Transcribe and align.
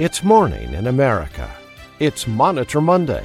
It's 0.00 0.24
morning 0.24 0.74
in 0.74 0.88
America. 0.88 1.48
It's 2.00 2.26
Monitor 2.26 2.80
Monday. 2.80 3.24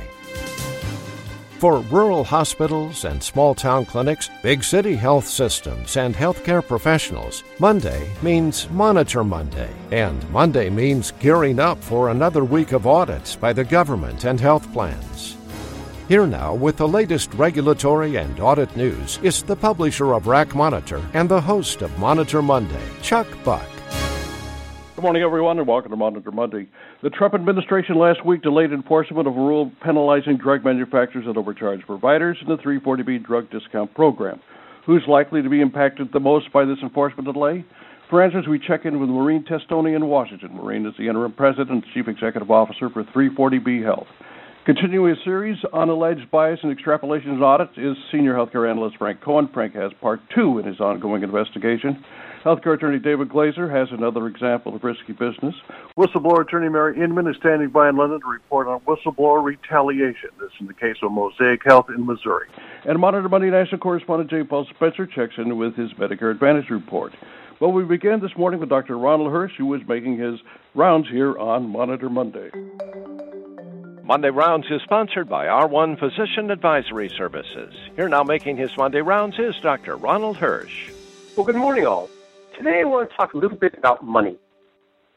For 1.58 1.80
rural 1.80 2.24
hospitals 2.24 3.06
and 3.06 3.24
small 3.24 3.56
town 3.56 3.88
clinics, 3.88 4.30
big 4.44 4.64
city 4.64 4.96
health 4.96 5.26
systems, 5.28 5.98
and 5.98 6.14
healthcare 6.14 6.64
professionals, 6.66 7.44
Monday 7.58 8.08
means 8.22 8.70
Monitor 8.70 9.24
Monday. 9.24 9.72
And 9.90 10.30
Monday 10.30 10.70
means 10.70 11.10
gearing 11.20 11.60
up 11.60 11.84
for 11.84 12.10
another 12.10 12.44
week 12.44 12.72
of 12.72 12.86
audits 12.86 13.36
by 13.36 13.52
the 13.52 13.64
government 13.64 14.26
and 14.26 14.40
health 14.40 14.72
plans. 14.72 15.38
Here 16.08 16.28
now 16.28 16.54
with 16.54 16.78
the 16.78 16.88
latest 16.88 17.34
regulatory 17.34 18.18
and 18.18 18.40
audit 18.40 18.78
news 18.78 19.18
is 19.24 19.42
the 19.42 19.56
publisher 19.56 20.14
of 20.14 20.28
RAC 20.28 20.54
Monitor 20.54 21.04
and 21.16 21.28
the 21.28 21.42
host 21.42 21.82
of 21.82 21.98
Monitor 21.98 22.44
Monday, 22.44 22.88
Chuck 23.02 23.26
Buck. 23.44 23.68
Good 25.00 25.04
morning, 25.04 25.24
everyone, 25.24 25.58
and 25.58 25.66
welcome 25.66 25.92
to 25.92 25.96
Monitor 25.96 26.30
Monday. 26.30 26.68
The 27.02 27.10
Trump 27.10 27.34
administration 27.34 27.98
last 27.98 28.26
week 28.26 28.42
delayed 28.42 28.74
enforcement 28.74 29.30
of 29.30 29.38
a 29.38 29.40
rule 29.40 29.72
penalizing 29.82 30.36
drug 30.36 30.66
manufacturers 30.66 31.26
that 31.26 31.38
overcharge 31.38 31.80
providers 31.86 32.38
in 32.42 32.50
the 32.50 32.58
340B 32.58 33.26
drug 33.26 33.50
discount 33.50 33.94
program. 33.94 34.42
Who's 34.86 35.04
likely 35.08 35.42
to 35.42 35.50
be 35.50 35.62
impacted 35.62 36.12
the 36.12 36.20
most 36.20 36.52
by 36.52 36.66
this 36.66 36.80
enforcement 36.84 37.32
delay? 37.32 37.64
For 38.10 38.22
answers, 38.22 38.46
we 38.46 38.60
check 38.60 38.84
in 38.84 39.00
with 39.00 39.08
Maureen 39.08 39.46
Testoni 39.46 39.96
in 39.96 40.06
Washington. 40.06 40.54
Maureen 40.54 40.86
is 40.86 40.94
the 40.98 41.08
interim 41.08 41.32
president 41.32 41.72
and 41.72 41.84
chief 41.94 42.10
executive 42.10 42.52
officer 42.52 42.90
for 42.90 43.06
340B 43.06 43.82
Health. 43.82 44.08
Continuing 44.70 45.18
a 45.18 45.24
series 45.24 45.58
on 45.74 45.90
alleged 45.90 46.30
bias 46.30 46.60
and 46.62 46.78
extrapolations 46.78 47.42
audits 47.42 47.72
is 47.76 47.98
senior 48.12 48.36
healthcare 48.36 48.70
analyst 48.70 48.98
Frank 48.98 49.20
Cohen. 49.20 49.50
Frank 49.52 49.74
has 49.74 49.92
part 50.00 50.20
two 50.36 50.60
in 50.60 50.66
his 50.68 50.80
ongoing 50.80 51.24
investigation. 51.24 52.06
Healthcare 52.46 52.76
attorney 52.76 53.00
David 53.00 53.30
Glazer 53.30 53.68
has 53.68 53.88
another 53.92 54.28
example 54.28 54.76
of 54.76 54.84
risky 54.84 55.14
business. 55.14 55.56
Whistleblower 55.98 56.42
attorney 56.42 56.70
Mary 56.70 57.04
Inman 57.04 57.28
is 57.28 57.36
standing 57.40 57.70
by 57.70 57.90
in 57.90 57.98
London 57.98 58.20
to 58.22 58.28
report 58.28 58.68
on 58.68 58.80
whistleblower 58.82 59.44
retaliation. 59.44 60.30
This 60.40 60.52
in 60.60 60.68
the 60.68 60.76
case 60.76 60.98
of 61.02 61.12
Mosaic 61.12 61.62
Health 61.66 61.88
in 61.90 62.06
Missouri. 62.06 62.46
And 62.86 63.00
Monitor 63.00 63.28
Monday 63.28 63.50
national 63.50 63.80
correspondent 63.80 64.30
J. 64.30 64.44
Paul 64.44 64.68
Spencer 64.76 65.08
checks 65.08 65.34
in 65.40 65.58
with 65.58 65.76
his 65.78 65.90
Medicare 65.94 66.30
Advantage 66.30 66.70
report. 66.70 67.14
Well, 67.60 67.72
we 67.72 67.86
began 67.86 68.22
this 68.22 68.38
morning 68.38 68.60
with 68.60 68.70
Dr. 68.70 69.00
Ronald 69.00 69.32
Hirsch, 69.32 69.54
who 69.58 69.74
is 69.74 69.82
making 69.88 70.20
his 70.20 70.36
rounds 70.76 71.08
here 71.10 71.36
on 71.40 71.68
Monitor 71.68 72.08
Monday. 72.08 72.52
Monday 74.10 74.32
Rounds 74.32 74.66
is 74.72 74.82
sponsored 74.82 75.30
by 75.30 75.46
R1 75.46 76.00
Physician 76.00 76.50
Advisory 76.50 77.10
Services. 77.10 77.76
Here 77.96 78.10
now 78.10 78.24
making 78.24 78.58
his 78.58 78.76
Monday 78.76 79.02
Rounds 79.02 79.38
is 79.38 79.56
Dr. 79.62 79.98
Ronald 79.98 80.36
Hirsch. 80.36 80.90
Well, 81.38 81.46
good 81.46 81.56
morning, 81.56 81.86
all. 81.86 82.10
Today 82.58 82.80
I 82.80 82.86
want 82.86 83.08
to 83.08 83.16
talk 83.16 83.36
a 83.36 83.38
little 83.38 83.56
bit 83.56 83.76
about 83.78 84.04
money. 84.04 84.36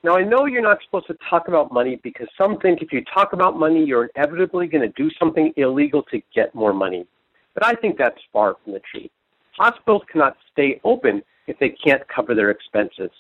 Now, 0.04 0.14
I 0.18 0.24
know 0.24 0.44
you're 0.44 0.60
not 0.60 0.76
supposed 0.84 1.06
to 1.06 1.16
talk 1.30 1.48
about 1.48 1.72
money 1.72 2.00
because 2.02 2.28
some 2.36 2.58
think 2.58 2.82
if 2.82 2.92
you 2.92 3.02
talk 3.02 3.32
about 3.32 3.58
money, 3.58 3.82
you're 3.82 4.10
inevitably 4.14 4.66
going 4.66 4.82
to 4.82 5.02
do 5.02 5.10
something 5.18 5.54
illegal 5.56 6.02
to 6.10 6.20
get 6.34 6.54
more 6.54 6.74
money. 6.74 7.06
But 7.54 7.64
I 7.64 7.72
think 7.72 7.96
that's 7.96 8.20
far 8.30 8.58
from 8.62 8.74
the 8.74 8.80
truth. 8.80 9.10
Hospitals 9.56 10.02
cannot 10.12 10.36
stay 10.52 10.82
open 10.84 11.22
if 11.46 11.58
they 11.58 11.70
can't 11.70 12.06
cover 12.08 12.34
their 12.34 12.50
expenses. 12.50 13.10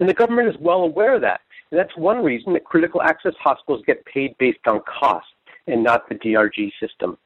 And 0.00 0.08
the 0.08 0.14
government 0.14 0.48
is 0.48 0.56
well 0.58 0.80
aware 0.80 1.14
of 1.14 1.20
that. 1.20 1.42
And 1.70 1.78
that's 1.78 1.96
one 1.96 2.22
reason 2.22 2.52
that 2.54 2.64
critical 2.64 3.02
access 3.02 3.34
hospitals 3.40 3.82
get 3.86 4.04
paid 4.06 4.36
based 4.38 4.66
on 4.66 4.80
cost 4.80 5.26
and 5.66 5.82
not 5.82 6.08
the 6.08 6.14
DRG 6.14 6.72
system. 6.80 7.18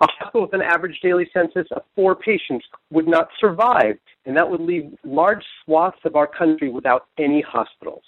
A 0.00 0.06
hospital 0.06 0.42
with 0.42 0.52
an 0.52 0.62
average 0.62 1.00
daily 1.02 1.28
census 1.32 1.66
of 1.70 1.82
four 1.94 2.14
patients 2.14 2.66
would 2.90 3.08
not 3.08 3.28
survive, 3.40 3.98
and 4.26 4.36
that 4.36 4.48
would 4.48 4.60
leave 4.60 4.92
large 5.04 5.42
swaths 5.64 5.98
of 6.04 6.16
our 6.16 6.26
country 6.26 6.68
without 6.68 7.06
any 7.18 7.40
hospitals. 7.40 8.02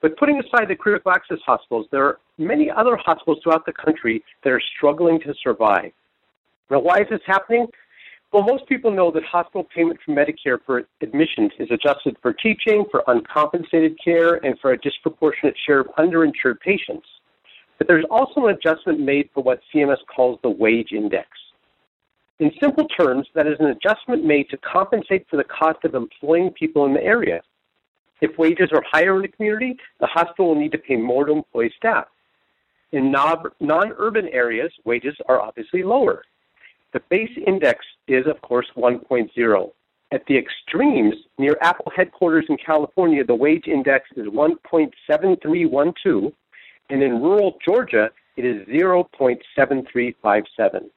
But 0.00 0.16
putting 0.16 0.38
aside 0.40 0.68
the 0.68 0.76
critical 0.76 1.10
access 1.10 1.38
hospitals, 1.44 1.86
there 1.90 2.04
are 2.04 2.20
many 2.38 2.70
other 2.70 2.96
hospitals 2.96 3.40
throughout 3.42 3.66
the 3.66 3.72
country 3.72 4.22
that 4.44 4.50
are 4.50 4.62
struggling 4.76 5.18
to 5.20 5.34
survive. 5.42 5.90
Now, 6.70 6.78
why 6.78 7.00
is 7.00 7.08
this 7.10 7.20
happening? 7.26 7.66
Well, 8.32 8.42
most 8.42 8.66
people 8.66 8.90
know 8.90 9.10
that 9.12 9.24
hospital 9.24 9.66
payment 9.74 9.98
for 10.04 10.12
Medicare 10.12 10.58
for 10.66 10.82
admissions 11.00 11.50
is 11.58 11.68
adjusted 11.70 12.16
for 12.20 12.34
teaching, 12.34 12.84
for 12.90 13.02
uncompensated 13.06 13.98
care, 14.04 14.34
and 14.44 14.58
for 14.60 14.72
a 14.72 14.78
disproportionate 14.78 15.56
share 15.66 15.80
of 15.80 15.86
underinsured 15.98 16.60
patients. 16.60 17.06
But 17.78 17.88
there's 17.88 18.04
also 18.10 18.46
an 18.46 18.54
adjustment 18.54 19.00
made 19.00 19.30
for 19.32 19.42
what 19.42 19.60
CMS 19.72 19.98
calls 20.14 20.38
the 20.42 20.50
wage 20.50 20.92
index. 20.92 21.28
In 22.38 22.52
simple 22.60 22.86
terms, 22.86 23.26
that 23.34 23.46
is 23.46 23.56
an 23.60 23.66
adjustment 23.66 24.24
made 24.24 24.50
to 24.50 24.58
compensate 24.58 25.26
for 25.30 25.36
the 25.36 25.44
cost 25.44 25.78
of 25.84 25.94
employing 25.94 26.50
people 26.50 26.84
in 26.84 26.92
the 26.92 27.02
area. 27.02 27.40
If 28.20 28.36
wages 28.36 28.70
are 28.72 28.82
higher 28.90 29.16
in 29.16 29.22
the 29.22 29.28
community, 29.28 29.76
the 30.00 30.06
hospital 30.06 30.48
will 30.48 30.60
need 30.60 30.72
to 30.72 30.78
pay 30.78 30.96
more 30.96 31.24
to 31.24 31.32
employ 31.32 31.70
staff. 31.76 32.06
In 32.92 33.10
non 33.10 33.92
urban 33.96 34.28
areas, 34.28 34.72
wages 34.84 35.16
are 35.28 35.40
obviously 35.40 35.82
lower. 35.82 36.22
The 36.92 37.00
base 37.10 37.36
index 37.46 37.84
is, 38.06 38.26
of 38.26 38.40
course, 38.40 38.66
1.0. 38.76 39.72
At 40.10 40.24
the 40.26 40.38
extremes, 40.38 41.16
near 41.38 41.58
Apple 41.60 41.92
headquarters 41.94 42.46
in 42.48 42.56
California, 42.56 43.22
the 43.24 43.34
wage 43.34 43.66
index 43.66 44.08
is 44.16 44.26
1.7312, 44.26 46.32
and 46.88 47.02
in 47.02 47.20
rural 47.20 47.58
Georgia, 47.66 48.08
it 48.36 48.46
is 48.46 48.66
0.7357. 48.68 50.88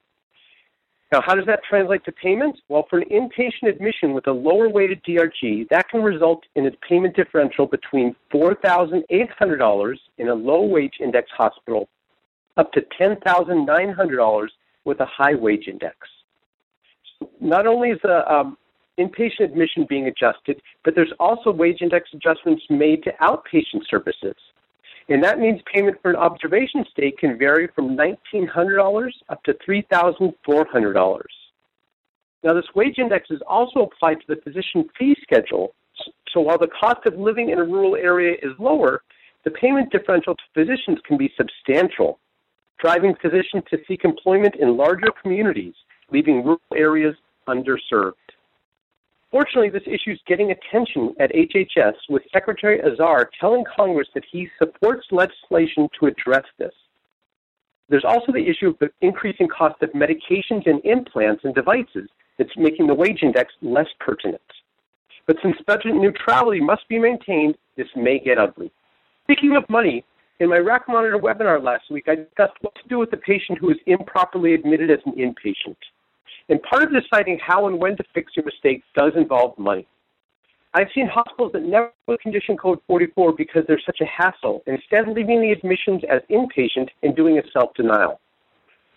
Now, 1.11 1.21
how 1.25 1.35
does 1.35 1.45
that 1.47 1.59
translate 1.69 2.05
to 2.05 2.13
payments? 2.13 2.61
Well, 2.69 2.87
for 2.89 2.99
an 2.99 3.09
inpatient 3.09 3.67
admission 3.67 4.13
with 4.13 4.27
a 4.27 4.31
lower 4.31 4.69
weighted 4.69 5.03
DRG, 5.03 5.67
that 5.69 5.89
can 5.89 6.01
result 6.01 6.45
in 6.55 6.67
a 6.67 6.71
payment 6.87 7.17
differential 7.17 7.65
between 7.65 8.15
$4,800 8.33 9.97
in 10.19 10.29
a 10.29 10.33
low 10.33 10.61
wage 10.61 11.01
index 11.01 11.29
hospital 11.37 11.89
up 12.55 12.71
to 12.71 12.79
$10,900 12.99 14.47
with 14.85 14.99
a 14.99 15.05
high 15.05 15.35
wage 15.35 15.67
index. 15.67 15.97
Not 17.39 17.67
only 17.67 17.89
is 17.89 17.99
the 18.03 18.29
um, 18.31 18.57
inpatient 18.99 19.45
admission 19.45 19.85
being 19.87 20.07
adjusted, 20.07 20.61
but 20.83 20.95
there's 20.95 21.13
also 21.19 21.51
wage 21.51 21.81
index 21.81 22.09
adjustments 22.13 22.63
made 22.69 23.03
to 23.03 23.11
outpatient 23.21 23.87
services. 23.89 24.35
And 25.09 25.23
that 25.23 25.39
means 25.39 25.59
payment 25.73 25.97
for 26.01 26.11
an 26.11 26.15
observation 26.15 26.85
stay 26.91 27.11
can 27.11 27.37
vary 27.37 27.67
from 27.75 27.97
$1,900 27.97 29.11
up 29.29 29.43
to 29.43 29.53
$3,400. 29.67 31.21
Now, 32.43 32.53
this 32.53 32.65
wage 32.75 32.97
index 32.97 33.29
is 33.29 33.41
also 33.47 33.81
applied 33.81 34.19
to 34.21 34.27
the 34.27 34.41
physician 34.41 34.89
fee 34.97 35.15
schedule. 35.21 35.75
So 36.33 36.39
while 36.39 36.57
the 36.57 36.67
cost 36.67 37.05
of 37.05 37.15
living 37.17 37.49
in 37.49 37.59
a 37.59 37.63
rural 37.63 37.95
area 37.95 38.35
is 38.41 38.53
lower, 38.57 39.03
the 39.43 39.51
payment 39.51 39.91
differential 39.91 40.35
to 40.35 40.43
physicians 40.53 40.99
can 41.05 41.17
be 41.17 41.31
substantial, 41.37 42.19
driving 42.79 43.15
physicians 43.21 43.63
to 43.69 43.77
seek 43.87 44.03
employment 44.03 44.55
in 44.55 44.77
larger 44.77 45.07
communities, 45.21 45.73
leaving 46.11 46.43
rural 46.43 46.59
areas 46.75 47.15
underserved. 47.47 48.13
Fortunately, 49.31 49.69
this 49.69 49.87
issue 49.87 50.11
is 50.11 50.19
getting 50.27 50.51
attention 50.51 51.15
at 51.19 51.31
HHS, 51.31 51.93
with 52.09 52.23
Secretary 52.33 52.81
Azar 52.81 53.29
telling 53.39 53.63
Congress 53.75 54.09
that 54.13 54.25
he 54.29 54.49
supports 54.57 55.07
legislation 55.11 55.87
to 55.99 56.07
address 56.07 56.43
this. 56.57 56.73
There's 57.87 58.05
also 58.05 58.31
the 58.33 58.45
issue 58.45 58.69
of 58.69 58.79
the 58.79 58.89
increasing 59.01 59.47
cost 59.47 59.81
of 59.81 59.91
medications 59.91 60.65
and 60.65 60.83
implants 60.83 61.43
and 61.45 61.55
devices 61.55 62.09
that's 62.37 62.55
making 62.57 62.87
the 62.87 62.93
wage 62.93 63.19
index 63.21 63.53
less 63.61 63.87
pertinent. 63.99 64.41
But 65.27 65.37
since 65.41 65.55
budget 65.65 65.95
neutrality 65.95 66.59
must 66.59 66.87
be 66.89 66.99
maintained, 66.99 67.55
this 67.77 67.87
may 67.95 68.19
get 68.19 68.37
ugly. 68.37 68.71
Speaking 69.23 69.55
of 69.55 69.69
money, 69.69 70.03
in 70.41 70.49
my 70.49 70.57
RAC 70.57 70.87
Monitor 70.87 71.19
webinar 71.19 71.63
last 71.63 71.83
week, 71.91 72.05
I 72.07 72.15
discussed 72.15 72.57
what 72.61 72.73
to 72.73 72.89
do 72.89 72.97
with 72.97 73.13
a 73.13 73.17
patient 73.17 73.59
who 73.59 73.69
is 73.69 73.77
improperly 73.85 74.55
admitted 74.55 74.89
as 74.89 74.97
an 75.05 75.13
inpatient. 75.13 75.77
And 76.49 76.59
part 76.63 76.81
of 76.81 76.89
deciding 76.91 77.39
how 77.45 77.67
and 77.67 77.79
when 77.79 77.95
to 77.97 78.03
fix 78.15 78.31
your 78.35 78.43
mistakes 78.43 78.83
does 78.97 79.11
involve 79.15 79.55
money. 79.59 79.85
I've 80.73 80.87
seen 80.95 81.05
hospitals 81.05 81.51
that 81.53 81.61
never 81.61 81.91
put 82.07 82.21
condition 82.21 82.57
code 82.57 82.79
44 82.87 83.33
because 83.33 83.61
they're 83.67 83.81
such 83.85 83.99
a 84.01 84.05
hassle, 84.05 84.63
instead 84.65 85.07
leaving 85.07 85.41
the 85.41 85.51
admissions 85.51 86.01
as 86.09 86.21
inpatient 86.31 86.87
and 87.03 87.15
doing 87.15 87.37
a 87.37 87.43
self-denial. 87.53 88.19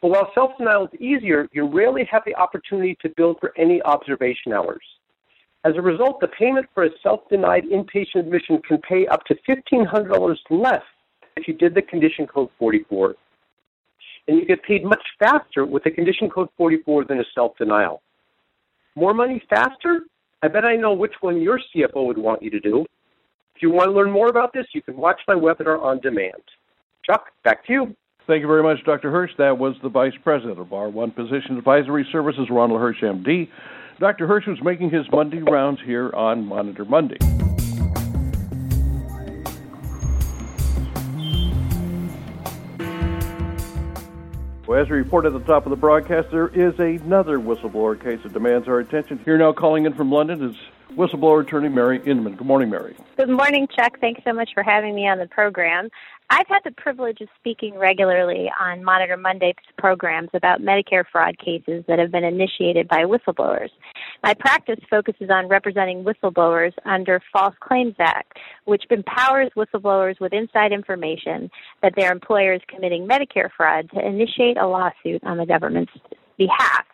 But 0.00 0.12
while 0.12 0.30
self-denial 0.34 0.88
is 0.94 1.00
easier, 1.00 1.46
you 1.52 1.66
rarely 1.66 2.08
have 2.10 2.22
the 2.24 2.34
opportunity 2.36 2.96
to 3.02 3.10
bill 3.18 3.36
for 3.38 3.52
any 3.58 3.82
observation 3.82 4.54
hours. 4.54 4.82
As 5.64 5.74
a 5.76 5.82
result, 5.82 6.20
the 6.20 6.28
payment 6.28 6.66
for 6.72 6.84
a 6.84 6.90
self-denied 7.02 7.64
inpatient 7.64 8.20
admission 8.20 8.62
can 8.66 8.78
pay 8.78 9.06
up 9.08 9.24
to 9.26 9.34
$1,500 9.46 10.36
less 10.48 10.82
if 11.36 11.48
you 11.48 11.54
did 11.54 11.74
the 11.74 11.82
condition 11.82 12.26
code 12.26 12.48
44 12.58 13.14
and 14.28 14.38
you 14.38 14.46
get 14.46 14.62
paid 14.62 14.84
much 14.84 15.02
faster 15.18 15.66
with 15.66 15.84
a 15.86 15.90
condition 15.90 16.30
code 16.30 16.48
44 16.56 17.04
than 17.04 17.20
a 17.20 17.24
self-denial. 17.34 18.00
More 18.96 19.12
money 19.12 19.42
faster? 19.50 20.00
I 20.42 20.48
bet 20.48 20.64
I 20.64 20.76
know 20.76 20.94
which 20.94 21.14
one 21.20 21.40
your 21.40 21.58
CFO 21.58 22.06
would 22.06 22.18
want 22.18 22.42
you 22.42 22.50
to 22.50 22.60
do. 22.60 22.86
If 23.56 23.62
you 23.62 23.70
want 23.70 23.88
to 23.88 23.92
learn 23.92 24.10
more 24.10 24.28
about 24.28 24.52
this, 24.52 24.66
you 24.72 24.82
can 24.82 24.96
watch 24.96 25.20
my 25.28 25.34
webinar 25.34 25.80
on 25.82 26.00
demand. 26.00 26.42
Chuck, 27.04 27.26
back 27.44 27.66
to 27.66 27.72
you. 27.72 27.96
Thank 28.26 28.40
you 28.40 28.46
very 28.46 28.62
much, 28.62 28.78
Dr. 28.86 29.10
Hirsch. 29.10 29.32
That 29.36 29.58
was 29.58 29.74
the 29.82 29.90
Vice 29.90 30.14
President 30.22 30.58
of 30.58 30.68
R1 30.68 31.14
Physician 31.14 31.58
Advisory 31.58 32.06
Services, 32.10 32.48
Ronald 32.50 32.80
Hirsch, 32.80 33.02
MD. 33.02 33.48
Dr. 34.00 34.26
Hirsch 34.26 34.46
was 34.46 34.58
making 34.62 34.90
his 34.90 35.04
Monday 35.12 35.42
rounds 35.42 35.80
here 35.84 36.10
on 36.14 36.46
Monitor 36.46 36.84
Monday. 36.84 37.18
As 44.74 44.90
we 44.90 44.96
reported 44.96 45.36
at 45.36 45.40
the 45.40 45.46
top 45.46 45.66
of 45.66 45.70
the 45.70 45.76
broadcast, 45.76 46.32
there 46.32 46.48
is 46.48 46.76
another 46.80 47.38
whistleblower 47.38 47.98
case 48.02 48.18
that 48.24 48.32
demands 48.32 48.66
our 48.66 48.80
attention. 48.80 49.20
Here 49.24 49.38
now 49.38 49.52
calling 49.52 49.86
in 49.86 49.94
from 49.94 50.10
London 50.10 50.50
is 50.50 50.56
whistleblower 50.96 51.46
attorney 51.46 51.68
Mary 51.68 52.00
Inman. 52.06 52.36
Good 52.36 52.46
morning, 52.46 52.70
Mary. 52.70 52.96
Good 53.16 53.30
morning, 53.30 53.66
Chuck. 53.76 53.98
Thanks 54.00 54.22
so 54.24 54.32
much 54.32 54.50
for 54.54 54.62
having 54.62 54.94
me 54.94 55.06
on 55.08 55.18
the 55.18 55.26
program. 55.26 55.88
I've 56.30 56.46
had 56.48 56.60
the 56.64 56.70
privilege 56.70 57.20
of 57.20 57.28
speaking 57.38 57.76
regularly 57.76 58.50
on 58.58 58.82
Monitor 58.82 59.16
Monday's 59.16 59.54
programs 59.76 60.30
about 60.32 60.60
Medicare 60.60 61.04
fraud 61.10 61.38
cases 61.38 61.84
that 61.86 61.98
have 61.98 62.10
been 62.10 62.24
initiated 62.24 62.88
by 62.88 63.04
whistleblowers. 63.04 63.68
My 64.22 64.32
practice 64.34 64.80
focuses 64.88 65.28
on 65.30 65.48
representing 65.48 66.02
whistleblowers 66.02 66.72
under 66.86 67.20
False 67.32 67.54
Claims 67.60 67.94
Act, 67.98 68.38
which 68.64 68.84
empowers 68.90 69.50
whistleblowers 69.56 70.18
with 70.18 70.32
inside 70.32 70.72
information 70.72 71.50
that 71.82 71.92
their 71.94 72.10
employer 72.10 72.54
is 72.54 72.62
committing 72.68 73.06
Medicare 73.06 73.50
fraud 73.54 73.90
to 73.90 74.04
initiate 74.04 74.56
a 74.56 74.66
lawsuit 74.66 75.22
on 75.24 75.36
the 75.36 75.46
government's 75.46 75.92
behalf. 76.38 76.86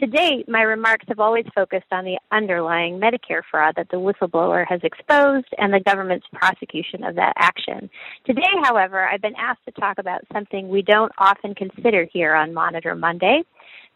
To 0.00 0.06
date, 0.06 0.48
my 0.48 0.62
remarks 0.62 1.06
have 1.08 1.18
always 1.18 1.44
focused 1.52 1.90
on 1.90 2.04
the 2.04 2.18
underlying 2.30 3.00
Medicare 3.00 3.42
fraud 3.50 3.74
that 3.76 3.88
the 3.90 3.96
whistleblower 3.96 4.64
has 4.68 4.78
exposed 4.84 5.48
and 5.58 5.74
the 5.74 5.80
government's 5.80 6.26
prosecution 6.32 7.02
of 7.02 7.16
that 7.16 7.32
action. 7.36 7.90
Today, 8.24 8.46
however, 8.62 9.08
I've 9.08 9.22
been 9.22 9.34
asked 9.36 9.64
to 9.64 9.72
talk 9.72 9.98
about 9.98 10.20
something 10.32 10.68
we 10.68 10.82
don't 10.82 11.10
often 11.18 11.52
consider 11.52 12.06
here 12.12 12.32
on 12.34 12.54
Monitor 12.54 12.94
Monday 12.94 13.42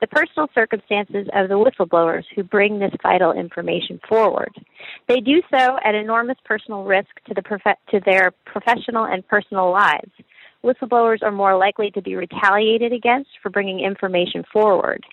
the 0.00 0.08
personal 0.08 0.49
circumstances 0.52 1.28
of 1.32 1.49
the 1.49 1.54
whistleblowers 1.54 2.25
who 2.34 2.43
bring 2.43 2.81
this 2.81 2.90
vital 3.00 3.31
information 3.31 4.00
forward. 4.08 4.50
They 5.06 5.20
do 5.20 5.40
so 5.55 5.78
at 5.84 5.94
enormous 5.94 6.38
personal 6.44 6.82
risk 6.82 7.10
to, 7.28 7.34
the 7.34 7.43
prof- 7.43 7.78
to 7.90 8.00
their 8.05 8.32
professional 8.44 9.05
and 9.05 9.25
personal 9.28 9.70
lives. 9.70 10.10
Whistleblowers 10.64 11.22
are 11.22 11.31
more 11.31 11.56
likely 11.56 11.93
to 11.93 12.02
be 12.02 12.16
retaliated 12.16 12.93
against 12.93 13.31
for 13.40 13.50
bringing 13.50 13.78
information 13.78 14.43
forward 14.52 15.06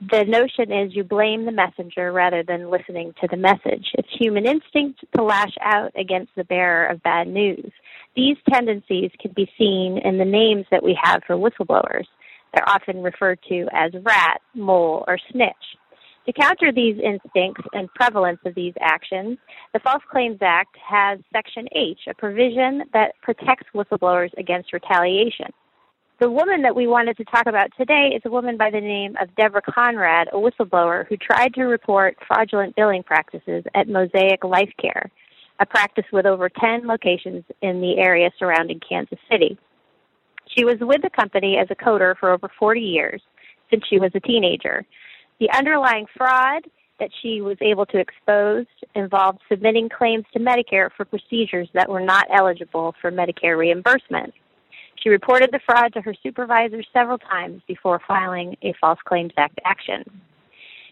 the 0.00 0.24
notion 0.24 0.72
is 0.72 0.94
you 0.94 1.04
blame 1.04 1.44
the 1.44 1.52
messenger 1.52 2.12
rather 2.12 2.42
than 2.42 2.70
listening 2.70 3.14
to 3.20 3.28
the 3.30 3.36
message. 3.36 3.86
It's 3.94 4.08
human 4.18 4.46
instinct 4.46 5.04
to 5.16 5.22
lash 5.22 5.54
out 5.62 5.92
against 5.96 6.32
the 6.36 6.44
bearer 6.44 6.86
of 6.86 7.02
bad 7.02 7.28
news. 7.28 7.70
These 8.16 8.36
tendencies 8.52 9.10
can 9.20 9.32
be 9.34 9.50
seen 9.56 9.98
in 10.04 10.18
the 10.18 10.24
names 10.24 10.66
that 10.70 10.82
we 10.82 10.98
have 11.02 11.22
for 11.26 11.36
whistleblowers. 11.36 12.06
They're 12.52 12.68
often 12.68 13.02
referred 13.02 13.38
to 13.48 13.66
as 13.72 13.92
rat, 14.04 14.40
mole, 14.54 15.04
or 15.08 15.18
snitch. 15.30 15.52
To 16.26 16.32
counter 16.32 16.72
these 16.72 16.96
instincts 16.96 17.62
and 17.72 17.92
prevalence 17.94 18.38
of 18.46 18.54
these 18.54 18.72
actions, 18.80 19.38
the 19.72 19.80
False 19.80 20.02
Claims 20.10 20.38
Act 20.40 20.74
has 20.76 21.18
Section 21.32 21.66
H, 21.74 22.00
a 22.08 22.14
provision 22.14 22.82
that 22.92 23.12
protects 23.22 23.66
whistleblowers 23.74 24.30
against 24.38 24.72
retaliation. 24.72 25.52
The 26.20 26.30
woman 26.30 26.62
that 26.62 26.76
we 26.76 26.86
wanted 26.86 27.16
to 27.16 27.24
talk 27.24 27.46
about 27.46 27.70
today 27.76 28.12
is 28.14 28.22
a 28.24 28.30
woman 28.30 28.56
by 28.56 28.70
the 28.70 28.80
name 28.80 29.16
of 29.20 29.34
Deborah 29.34 29.60
Conrad, 29.60 30.28
a 30.32 30.36
whistleblower 30.36 31.08
who 31.08 31.16
tried 31.16 31.52
to 31.54 31.64
report 31.64 32.16
fraudulent 32.24 32.76
billing 32.76 33.02
practices 33.02 33.64
at 33.74 33.88
Mosaic 33.88 34.44
Life 34.44 34.70
Care, 34.80 35.10
a 35.58 35.66
practice 35.66 36.04
with 36.12 36.24
over 36.24 36.48
10 36.48 36.86
locations 36.86 37.42
in 37.62 37.80
the 37.80 37.98
area 37.98 38.30
surrounding 38.38 38.78
Kansas 38.88 39.18
City. 39.28 39.58
She 40.56 40.64
was 40.64 40.76
with 40.80 41.02
the 41.02 41.10
company 41.10 41.58
as 41.58 41.66
a 41.70 41.74
coder 41.74 42.16
for 42.16 42.30
over 42.30 42.48
40 42.60 42.80
years 42.80 43.20
since 43.68 43.82
she 43.90 43.98
was 43.98 44.12
a 44.14 44.20
teenager. 44.20 44.86
The 45.40 45.50
underlying 45.50 46.06
fraud 46.16 46.62
that 47.00 47.10
she 47.22 47.40
was 47.40 47.56
able 47.60 47.86
to 47.86 47.98
expose 47.98 48.66
involved 48.94 49.40
submitting 49.48 49.88
claims 49.88 50.26
to 50.32 50.38
Medicare 50.38 50.90
for 50.96 51.04
procedures 51.04 51.68
that 51.74 51.88
were 51.88 51.98
not 51.98 52.28
eligible 52.32 52.94
for 53.00 53.10
Medicare 53.10 53.58
reimbursement. 53.58 54.32
She 55.04 55.10
reported 55.10 55.50
the 55.52 55.60
fraud 55.66 55.92
to 55.92 56.00
her 56.00 56.14
supervisor 56.22 56.82
several 56.90 57.18
times 57.18 57.60
before 57.68 58.00
filing 58.08 58.56
a 58.62 58.72
False 58.80 58.98
Claims 59.04 59.32
Act 59.36 59.60
action. 59.66 60.02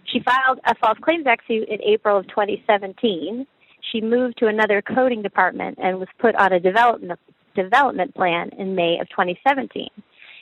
She 0.04 0.20
filed 0.20 0.60
a 0.66 0.74
False 0.74 0.98
Claims 1.00 1.26
Act 1.26 1.46
suit 1.48 1.66
in 1.66 1.80
April 1.82 2.18
of 2.18 2.28
2017. 2.28 3.46
She 3.90 4.00
moved 4.02 4.36
to 4.38 4.48
another 4.48 4.82
coding 4.82 5.22
department 5.22 5.78
and 5.82 5.98
was 5.98 6.08
put 6.18 6.34
on 6.34 6.52
a 6.52 6.60
development 6.60 7.18
development 7.56 8.14
plan 8.14 8.50
in 8.58 8.74
May 8.74 8.98
of 9.00 9.08
2017. 9.08 9.88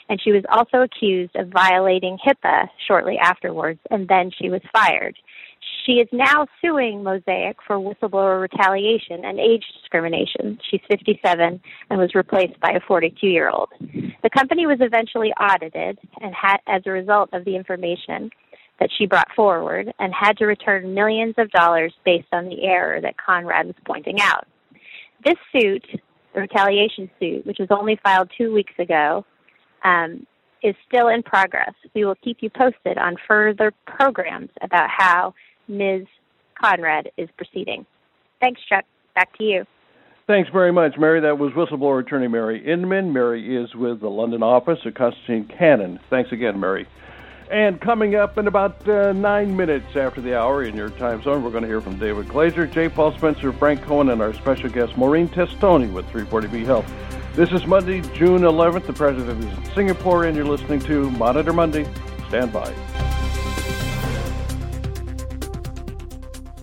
And 0.09 0.21
she 0.21 0.33
was 0.33 0.43
also 0.51 0.83
accused 0.83 1.37
of 1.37 1.49
violating 1.49 2.19
HIPAA 2.27 2.69
shortly 2.89 3.19
afterwards, 3.19 3.79
and 3.91 4.09
then 4.09 4.33
she 4.37 4.51
was 4.51 4.63
fired. 4.73 5.17
She 5.85 5.93
is 5.93 6.09
now 6.13 6.47
suing 6.61 7.03
Mosaic 7.03 7.57
for 7.67 7.77
whistleblower 7.77 8.41
retaliation 8.41 9.25
and 9.25 9.39
age 9.39 9.65
discrimination. 9.81 10.59
She's 10.71 10.81
57 10.89 11.61
and 11.91 11.99
was 11.99 12.15
replaced 12.15 12.59
by 12.61 12.71
a 12.71 12.81
42 12.87 13.27
year 13.27 13.51
old. 13.51 13.69
The 13.79 14.31
company 14.31 14.67
was 14.67 14.79
eventually 14.81 15.33
audited 15.33 15.99
and 16.21 16.35
had, 16.35 16.59
as 16.67 16.83
a 16.87 16.91
result 16.91 17.31
of 17.33 17.45
the 17.45 17.57
information 17.57 18.31
that 18.79 18.91
she 18.97 19.05
brought 19.05 19.29
forward, 19.37 19.93
and 19.99 20.13
had 20.15 20.39
to 20.39 20.47
return 20.47 20.95
millions 20.95 21.35
of 21.37 21.51
dollars 21.51 21.93
based 22.05 22.29
on 22.33 22.47
the 22.47 22.65
error 22.65 22.99
that 23.01 23.15
Conrad 23.19 23.67
was 23.67 23.77
pointing 23.85 24.21
out. 24.21 24.47
This 25.23 25.37
suit, 25.53 25.85
the 26.35 26.41
retaliation 26.41 27.11
suit, 27.21 27.47
which 27.47 27.59
was 27.59 27.69
only 27.71 28.01
filed 28.03 28.31
two 28.39 28.55
weeks 28.55 28.73
ago, 28.79 29.27
um, 29.85 30.27
is 30.63 30.75
still 30.89 31.09
in 31.09 31.23
progress. 31.23 31.75
We 31.95 32.05
will 32.05 32.17
keep 32.17 32.39
you 32.41 32.51
posted 32.51 32.97
on 32.97 33.17
further 33.29 33.73
programs 33.87 34.51
about 34.63 34.89
how 34.91 35.35
Ms. 35.69 36.07
Conrad 36.61 37.11
is 37.17 37.29
proceeding. 37.37 37.87
Thanks, 38.41 38.61
Chuck. 38.69 38.85
Back 39.15 39.37
to 39.39 39.45
you. 39.45 39.65
Thanks 40.27 40.49
very 40.53 40.73
much, 40.73 40.97
Mary. 40.97 41.21
That 41.21 41.39
was 41.39 41.53
whistleblower 41.53 42.01
attorney 42.01 42.29
Mary 42.29 42.65
Inman. 42.65 43.13
Mary 43.13 43.57
is 43.57 43.75
with 43.75 44.01
the 44.01 44.09
London 44.09 44.43
office 44.43 44.79
of 44.85 44.95
Constantine 44.95 45.49
Cannon. 45.59 45.99
Thanks 46.09 46.31
again, 46.31 46.61
Mary. 46.61 46.87
And 47.51 47.81
coming 47.81 48.15
up 48.15 48.39
in 48.39 48.47
about 48.47 48.89
uh, 48.89 49.13
nine 49.13 49.57
minutes 49.57 49.97
after 49.97 50.21
the 50.21 50.39
hour 50.39 50.63
in 50.63 50.77
your 50.77 50.91
time 50.91 51.21
zone, 51.25 51.43
we're 51.43 51.51
going 51.51 51.65
to 51.65 51.69
hear 51.69 51.81
from 51.81 51.99
David 51.99 52.29
Glazer, 52.29 52.73
J. 52.73 52.89
Paul 52.89 53.13
Spencer, 53.19 53.53
Frank 53.53 53.83
Cohen, 53.83 54.09
and 54.11 54.23
our 54.23 54.33
special 54.35 54.71
guest, 54.71 54.97
Maureen 54.97 55.29
Testoni 55.29 55.93
with 55.93 56.07
340B 56.11 56.65
Health. 56.65 56.87
This 57.35 57.51
is 57.51 57.67
Monday, 57.67 58.01
June 58.15 58.43
11th. 58.43 58.87
The 58.87 58.93
president 58.93 59.43
is 59.45 59.59
in 59.59 59.75
Singapore, 59.75 60.27
and 60.27 60.37
you're 60.37 60.47
listening 60.47 60.79
to 60.81 61.11
Monitor 61.11 61.53
Monday. 61.53 61.89
Stand 62.29 62.53
by. 62.53 63.10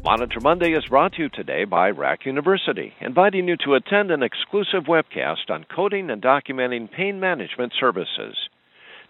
Monitor 0.09 0.39
Monday 0.39 0.71
is 0.71 0.85
brought 0.85 1.11
to 1.15 1.23
you 1.23 1.27
today 1.27 1.65
by 1.65 1.89
RAC 1.89 2.25
University, 2.25 2.93
inviting 3.01 3.45
you 3.45 3.57
to 3.65 3.73
attend 3.73 4.09
an 4.09 4.23
exclusive 4.23 4.85
webcast 4.85 5.49
on 5.49 5.65
coding 5.65 6.09
and 6.09 6.21
documenting 6.21 6.89
pain 6.89 7.19
management 7.19 7.73
services. 7.77 8.37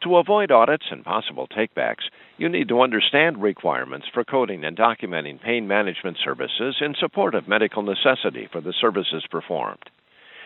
To 0.02 0.18
avoid 0.18 0.50
audits 0.50 0.86
and 0.90 1.06
possible 1.06 1.48
takebacks, 1.48 2.10
you 2.40 2.50
need 2.50 2.68
to 2.70 2.82
understand 2.82 3.44
requirements 3.44 4.08
for 4.12 4.24
coding 4.24 4.64
and 4.66 4.76
documenting 4.76 5.40
pain 5.40 5.68
management 5.68 6.18
services 6.26 6.78
in 6.82 6.96
support 7.00 7.36
of 7.36 7.48
medical 7.48 7.84
necessity 7.84 8.50
for 8.52 8.60
the 8.60 8.74
services 8.82 9.24
performed. 9.30 9.92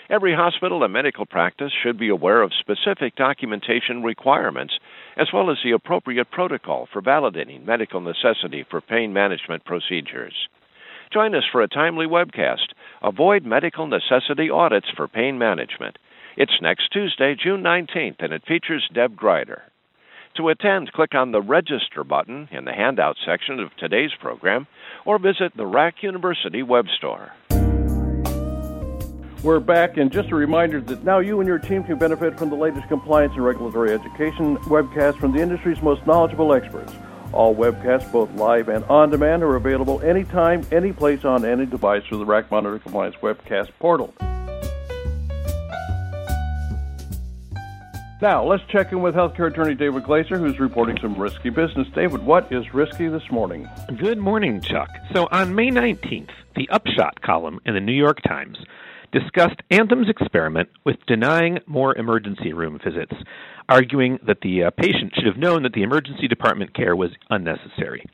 Every 0.10 0.36
hospital 0.36 0.84
and 0.84 0.92
medical 0.92 1.26
practice 1.26 1.72
should 1.82 1.98
be 1.98 2.10
aware 2.10 2.42
of 2.42 2.52
specific 2.60 3.16
documentation 3.16 4.04
requirements, 4.04 4.74
as 5.18 5.28
well 5.34 5.50
as 5.52 5.58
the 5.64 5.72
appropriate 5.72 6.32
protocol 6.32 6.88
for 6.92 7.02
validating 7.02 7.66
medical 7.66 8.02
necessity 8.02 8.66
for 8.70 8.82
pain 8.82 9.14
management 9.14 9.66
procedures. 9.66 10.48
Join 11.14 11.36
us 11.36 11.44
for 11.52 11.62
a 11.62 11.68
timely 11.68 12.06
webcast. 12.06 12.74
Avoid 13.04 13.44
medical 13.44 13.88
necessity 13.88 14.50
audits 14.50 14.88
for 14.96 15.08
pain 15.08 15.38
management. 15.38 15.98
It's 16.38 16.62
next 16.62 16.90
Tuesday, 16.94 17.36
June 17.36 17.62
19th, 17.62 18.16
and 18.20 18.32
it 18.32 18.44
features 18.48 18.90
Deb 18.94 19.18
Grider. 19.18 19.64
To 20.38 20.48
attend, 20.48 20.94
click 20.94 21.14
on 21.14 21.34
the 21.34 21.42
Register 21.42 22.06
button 22.06 22.48
in 22.52 22.64
the 22.64 22.72
handout 22.72 23.18
section 23.26 23.60
of 23.60 23.76
today's 23.78 24.12
program 24.22 24.66
or 25.06 25.20
visit 25.20 25.56
the 25.58 25.66
RAC 25.66 25.96
University 26.02 26.64
web 26.64 26.86
store. 26.98 27.34
We're 29.44 29.60
back, 29.60 29.98
and 29.98 30.12
just 30.12 30.30
a 30.30 30.36
reminder 30.36 30.80
that 30.82 31.04
now 31.04 31.18
you 31.18 31.40
and 31.40 31.48
your 31.48 31.58
team 31.58 31.84
can 31.84 31.98
benefit 31.98 32.38
from 32.38 32.52
the 32.52 32.56
latest 32.56 32.88
compliance 32.90 33.34
and 33.34 33.44
regulatory 33.44 33.92
education 33.92 34.56
webcasts 34.66 35.18
from 35.18 35.32
the 35.32 35.40
industry's 35.40 35.82
most 35.82 36.06
knowledgeable 36.06 36.54
experts. 36.54 36.94
All 37.34 37.56
webcasts, 37.56 38.12
both 38.12 38.32
live 38.36 38.70
and 38.70 38.84
on 38.84 39.10
demand, 39.10 39.42
are 39.42 39.56
available 39.56 40.00
anytime, 40.02 40.64
any 40.72 40.94
place, 40.94 41.26
on 41.26 41.44
any 41.44 41.66
device 41.66 42.04
through 42.08 42.20
the 42.20 42.26
RAC 42.26 42.52
Monitor 42.52 42.78
Compliance 42.78 43.16
Webcast 43.24 43.72
portal. 43.80 44.14
Now, 48.22 48.46
let's 48.46 48.64
check 48.70 48.92
in 48.92 49.02
with 49.02 49.16
healthcare 49.16 49.48
attorney 49.48 49.74
David 49.74 50.04
Glazer, 50.04 50.38
who's 50.38 50.60
reporting 50.60 51.00
some 51.02 51.18
risky 51.18 51.50
business. 51.50 51.88
David, 51.96 52.24
what 52.24 52.52
is 52.52 52.76
risky 52.76 53.08
this 53.08 53.32
morning? 53.32 53.68
Good 53.98 54.20
morning, 54.20 54.62
Chuck. 54.62 54.90
So, 55.14 55.28
on 55.32 55.56
May 55.56 55.72
19th, 55.72 56.30
the 56.56 56.70
Upshot 56.70 57.24
column 57.24 57.60
in 57.66 57.74
the 57.74 57.80
New 57.80 57.92
York 57.92 58.22
Times 58.22 58.60
discussed 59.12 59.62
Anthem's 59.70 60.10
experiment 60.10 60.70
with 60.86 60.96
denying 61.08 61.60
more 61.68 61.98
emergency 61.98 62.54
room 62.54 62.80
visits, 62.84 63.14
arguing 63.70 64.20
that 64.26 64.42
the 64.42 64.64
uh, 64.64 64.70
patient 64.72 65.14
should 65.16 65.26
have 65.26 65.38
known 65.38 65.64
that 65.64 65.74
the 65.74 65.84
emergency 65.84 66.28
department 66.28 66.74
care 66.74 66.96
was 66.96 67.12
unnecessary. 67.30 68.06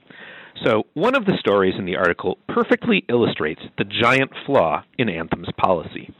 So, 0.65 0.83
one 0.93 1.15
of 1.15 1.25
the 1.25 1.37
stories 1.39 1.75
in 1.77 1.85
the 1.85 1.97
article 1.97 2.39
perfectly 2.47 3.05
illustrates 3.09 3.61
the 3.77 3.83
giant 3.83 4.31
flaw 4.45 4.83
in 4.97 5.07
Anthem's 5.07 5.49
policy. 5.57 6.13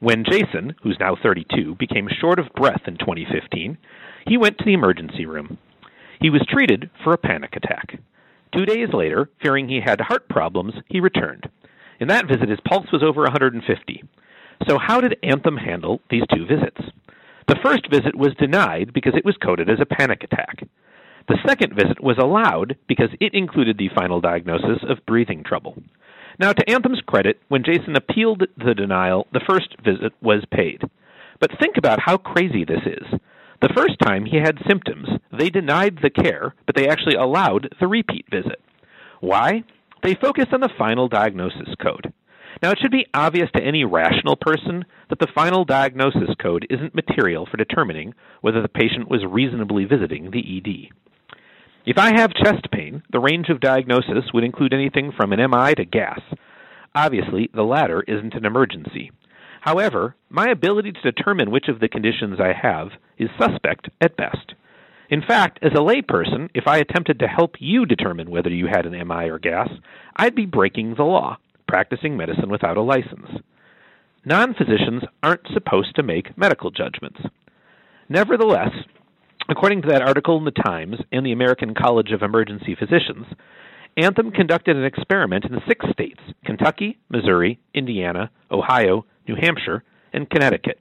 When 0.00 0.24
Jason, 0.24 0.74
who's 0.82 0.98
now 1.00 1.16
32, 1.22 1.76
became 1.78 2.08
short 2.20 2.38
of 2.38 2.52
breath 2.54 2.82
in 2.86 2.98
2015, 2.98 3.78
He 4.26 4.36
went 4.36 4.58
to 4.58 4.64
the 4.64 4.74
emergency 4.74 5.24
room. 5.24 5.58
He 6.20 6.30
was 6.30 6.46
treated 6.48 6.90
for 7.02 7.14
a 7.14 7.18
panic 7.18 7.56
attack. 7.56 7.98
Two 8.52 8.66
days 8.66 8.88
later, 8.92 9.30
fearing 9.42 9.68
he 9.68 9.80
had 9.84 10.00
heart 10.00 10.28
problems, 10.28 10.74
he 10.88 11.00
returned. 11.00 11.48
In 12.00 12.08
that 12.08 12.26
visit, 12.26 12.48
his 12.48 12.58
pulse 12.66 12.90
was 12.92 13.02
over 13.02 13.22
150. 13.22 14.02
So, 14.68 14.78
how 14.78 15.00
did 15.00 15.18
Anthem 15.22 15.56
handle 15.56 16.00
these 16.10 16.24
two 16.34 16.46
visits? 16.46 16.80
The 17.46 17.58
first 17.62 17.90
visit 17.90 18.16
was 18.16 18.34
denied 18.38 18.92
because 18.92 19.14
it 19.16 19.24
was 19.24 19.36
coded 19.42 19.68
as 19.68 19.80
a 19.80 19.86
panic 19.86 20.24
attack. 20.24 20.66
The 21.28 21.38
second 21.46 21.74
visit 21.74 22.02
was 22.02 22.16
allowed 22.18 22.76
because 22.88 23.10
it 23.20 23.34
included 23.34 23.78
the 23.78 23.90
final 23.94 24.20
diagnosis 24.20 24.82
of 24.88 25.04
breathing 25.06 25.44
trouble. 25.44 25.76
Now, 26.38 26.52
to 26.52 26.70
Anthem's 26.70 27.02
credit, 27.06 27.38
when 27.48 27.64
Jason 27.64 27.96
appealed 27.96 28.44
the 28.56 28.74
denial, 28.74 29.26
the 29.32 29.44
first 29.46 29.76
visit 29.84 30.12
was 30.22 30.42
paid. 30.50 30.80
But 31.38 31.50
think 31.60 31.76
about 31.76 32.00
how 32.00 32.16
crazy 32.16 32.64
this 32.64 32.82
is. 32.86 33.20
The 33.60 33.72
first 33.76 33.98
time 34.02 34.24
he 34.24 34.38
had 34.38 34.58
symptoms, 34.66 35.08
they 35.36 35.50
denied 35.50 35.98
the 36.02 36.10
care, 36.10 36.54
but 36.66 36.76
they 36.76 36.88
actually 36.88 37.16
allowed 37.16 37.68
the 37.78 37.86
repeat 37.86 38.24
visit. 38.30 38.60
Why? 39.20 39.64
They 40.02 40.14
focused 40.14 40.52
on 40.52 40.60
the 40.60 40.70
final 40.78 41.08
diagnosis 41.08 41.74
code. 41.82 42.12
Now, 42.62 42.70
it 42.70 42.78
should 42.80 42.90
be 42.90 43.06
obvious 43.14 43.48
to 43.54 43.62
any 43.62 43.84
rational 43.84 44.36
person 44.36 44.84
that 45.08 45.18
the 45.18 45.28
final 45.34 45.64
diagnosis 45.64 46.34
code 46.42 46.66
isn't 46.68 46.94
material 46.94 47.46
for 47.50 47.56
determining 47.56 48.14
whether 48.40 48.60
the 48.60 48.68
patient 48.68 49.08
was 49.08 49.24
reasonably 49.26 49.84
visiting 49.84 50.30
the 50.30 50.58
ED. 50.58 50.94
If 51.86 51.96
I 51.96 52.12
have 52.20 52.34
chest 52.34 52.70
pain, 52.70 53.02
the 53.10 53.20
range 53.20 53.48
of 53.48 53.60
diagnosis 53.60 54.32
would 54.34 54.44
include 54.44 54.74
anything 54.74 55.12
from 55.16 55.32
an 55.32 55.40
MI 55.50 55.74
to 55.76 55.84
gas. 55.84 56.20
Obviously, 56.94 57.48
the 57.54 57.62
latter 57.62 58.02
isn't 58.06 58.34
an 58.34 58.44
emergency. 58.44 59.12
However, 59.62 60.16
my 60.28 60.48
ability 60.50 60.92
to 60.92 61.12
determine 61.12 61.50
which 61.50 61.68
of 61.68 61.80
the 61.80 61.88
conditions 61.88 62.38
I 62.40 62.52
have 62.52 62.88
is 63.18 63.28
suspect 63.38 63.88
at 64.00 64.16
best. 64.16 64.54
In 65.10 65.22
fact, 65.22 65.58
as 65.60 65.72
a 65.72 65.82
layperson, 65.82 66.48
if 66.54 66.66
I 66.66 66.78
attempted 66.78 67.18
to 67.18 67.26
help 67.26 67.56
you 67.58 67.84
determine 67.84 68.30
whether 68.30 68.48
you 68.48 68.66
had 68.66 68.86
an 68.86 68.92
MI 69.06 69.28
or 69.28 69.38
gas, 69.38 69.68
I'd 70.16 70.34
be 70.34 70.46
breaking 70.46 70.94
the 70.94 71.02
law, 71.02 71.36
practicing 71.68 72.16
medicine 72.16 72.48
without 72.48 72.76
a 72.76 72.82
license. 72.82 73.28
Non 74.24 74.54
physicians 74.54 75.02
aren't 75.22 75.46
supposed 75.52 75.96
to 75.96 76.02
make 76.02 76.38
medical 76.38 76.70
judgments. 76.70 77.20
Nevertheless, 78.08 78.70
According 79.50 79.82
to 79.82 79.88
that 79.88 80.02
article 80.02 80.38
in 80.38 80.44
the 80.44 80.52
Times 80.52 80.96
and 81.10 81.26
the 81.26 81.32
American 81.32 81.74
College 81.74 82.12
of 82.12 82.22
Emergency 82.22 82.76
Physicians, 82.78 83.26
Anthem 83.96 84.30
conducted 84.30 84.76
an 84.76 84.84
experiment 84.84 85.44
in 85.44 85.60
six 85.66 85.84
states 85.90 86.20
Kentucky, 86.44 87.00
Missouri, 87.08 87.58
Indiana, 87.74 88.30
Ohio, 88.52 89.04
New 89.26 89.34
Hampshire, 89.34 89.82
and 90.12 90.30
Connecticut, 90.30 90.78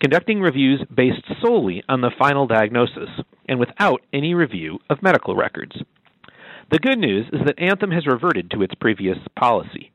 conducting 0.00 0.40
reviews 0.40 0.84
based 0.94 1.24
solely 1.42 1.82
on 1.88 2.00
the 2.00 2.12
final 2.18 2.46
diagnosis 2.46 3.08
and 3.48 3.58
without 3.58 4.00
any 4.12 4.34
review 4.34 4.78
of 4.90 5.02
medical 5.02 5.36
records. 5.36 5.76
The 6.70 6.78
good 6.78 6.98
news 6.98 7.26
is 7.32 7.40
that 7.46 7.58
Anthem 7.58 7.90
has 7.90 8.06
reverted 8.06 8.50
to 8.50 8.62
its 8.62 8.74
previous 8.74 9.18
policy. 9.38 9.92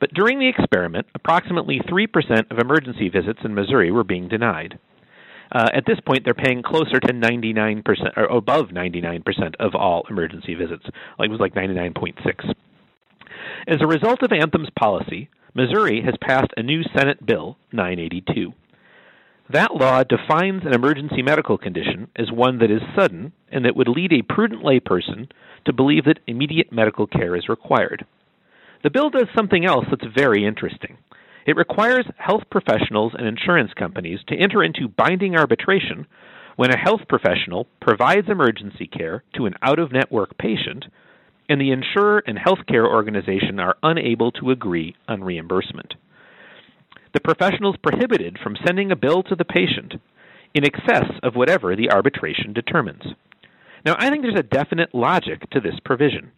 But 0.00 0.14
during 0.14 0.38
the 0.38 0.48
experiment, 0.48 1.06
approximately 1.14 1.80
3% 1.80 2.50
of 2.50 2.58
emergency 2.58 3.08
visits 3.08 3.40
in 3.44 3.54
Missouri 3.54 3.90
were 3.90 4.04
being 4.04 4.28
denied. 4.28 4.78
Uh, 5.52 5.68
at 5.72 5.86
this 5.86 6.00
point, 6.00 6.24
they're 6.24 6.34
paying 6.34 6.62
closer 6.62 6.98
to 7.00 7.12
99% 7.12 7.82
or 8.16 8.24
above 8.24 8.68
99% 8.68 9.54
of 9.60 9.74
all 9.74 10.04
emergency 10.10 10.54
visits. 10.54 10.84
Like 11.18 11.28
it 11.28 11.32
was 11.32 11.40
like 11.40 11.54
99.6. 11.54 12.54
As 13.66 13.80
a 13.80 13.86
result 13.86 14.22
of 14.22 14.32
Anthem's 14.32 14.70
policy, 14.78 15.28
Missouri 15.54 16.02
has 16.02 16.14
passed 16.20 16.52
a 16.56 16.62
new 16.62 16.82
Senate 16.96 17.24
Bill 17.24 17.56
982. 17.72 18.52
That 19.50 19.74
law 19.74 20.02
defines 20.04 20.62
an 20.64 20.72
emergency 20.72 21.22
medical 21.22 21.58
condition 21.58 22.08
as 22.16 22.32
one 22.32 22.58
that 22.58 22.70
is 22.70 22.80
sudden 22.96 23.32
and 23.52 23.64
that 23.64 23.76
would 23.76 23.88
lead 23.88 24.12
a 24.12 24.22
prudent 24.22 24.62
layperson 24.62 25.30
to 25.66 25.72
believe 25.72 26.06
that 26.06 26.20
immediate 26.26 26.72
medical 26.72 27.06
care 27.06 27.36
is 27.36 27.48
required. 27.48 28.06
The 28.82 28.90
bill 28.90 29.10
does 29.10 29.28
something 29.34 29.64
else 29.66 29.84
that's 29.90 30.14
very 30.16 30.46
interesting. 30.46 30.96
It 31.46 31.56
requires 31.56 32.06
health 32.16 32.44
professionals 32.50 33.12
and 33.16 33.26
insurance 33.26 33.72
companies 33.74 34.20
to 34.28 34.36
enter 34.36 34.62
into 34.62 34.88
binding 34.88 35.36
arbitration 35.36 36.06
when 36.56 36.70
a 36.72 36.78
health 36.78 37.02
professional 37.08 37.66
provides 37.80 38.28
emergency 38.28 38.86
care 38.86 39.24
to 39.36 39.44
an 39.44 39.54
out 39.62 39.78
of 39.78 39.92
network 39.92 40.38
patient 40.38 40.86
and 41.48 41.60
the 41.60 41.70
insurer 41.70 42.22
and 42.26 42.38
healthcare 42.38 42.86
organization 42.86 43.60
are 43.60 43.76
unable 43.82 44.32
to 44.32 44.50
agree 44.50 44.96
on 45.06 45.22
reimbursement. 45.22 45.94
The 47.14 47.20
professional 47.20 47.72
is 47.72 47.80
prohibited 47.80 48.38
from 48.42 48.56
sending 48.66 48.90
a 48.90 48.96
bill 48.96 49.22
to 49.22 49.36
the 49.36 49.44
patient 49.44 49.94
in 50.52 50.64
excess 50.64 51.06
of 51.22 51.36
whatever 51.36 51.74
the 51.74 51.90
arbitration 51.90 52.52
determines. 52.52 53.02
Now, 53.86 53.94
I 53.98 54.10
think 54.10 54.22
there's 54.22 54.38
a 54.38 54.42
definite 54.42 54.94
logic 54.94 55.48
to 55.50 55.60
this 55.60 55.78
provision. 55.84 56.32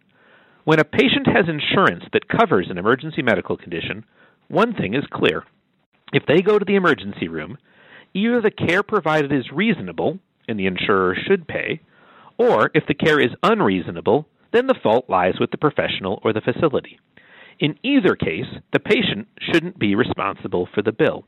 When 0.65 0.79
a 0.79 0.85
patient 0.85 1.29
has 1.29 1.49
insurance 1.49 2.05
that 2.13 2.29
covers 2.29 2.67
an 2.69 2.77
emergency 2.77 3.23
medical 3.23 3.57
condition, 3.57 4.05
one 4.49 4.75
thing 4.75 4.95
is 4.95 5.05
clear. 5.11 5.45
If 6.13 6.25
they 6.27 6.43
go 6.43 6.59
to 6.59 6.65
the 6.65 6.77
emergency 6.77 7.29
room, 7.29 7.57
either 8.13 8.43
the 8.43 8.51
care 8.51 8.83
provided 8.83 9.33
is 9.33 9.51
reasonable, 9.53 10.19
and 10.47 10.59
the 10.59 10.67
insurer 10.67 11.17
should 11.27 11.49
pay, 11.49 11.81
or 12.37 12.71
if 12.75 12.85
the 12.87 12.95
care 12.95 13.19
is 13.19 13.31
unreasonable, 13.43 14.27
then 14.53 14.67
the 14.67 14.79
fault 14.83 15.09
lies 15.09 15.41
with 15.41 15.51
the 15.51 15.59
professional 15.59 16.21
or 16.23 16.33
the 16.33 16.41
facility. 16.41 16.99
In 17.59 17.79
either 17.83 18.15
case, 18.15 18.47
the 18.73 18.81
patient 18.81 19.29
shouldn't 19.39 19.79
be 19.79 19.95
responsible 19.95 20.69
for 20.75 20.83
the 20.83 20.93
bill. 20.93 21.25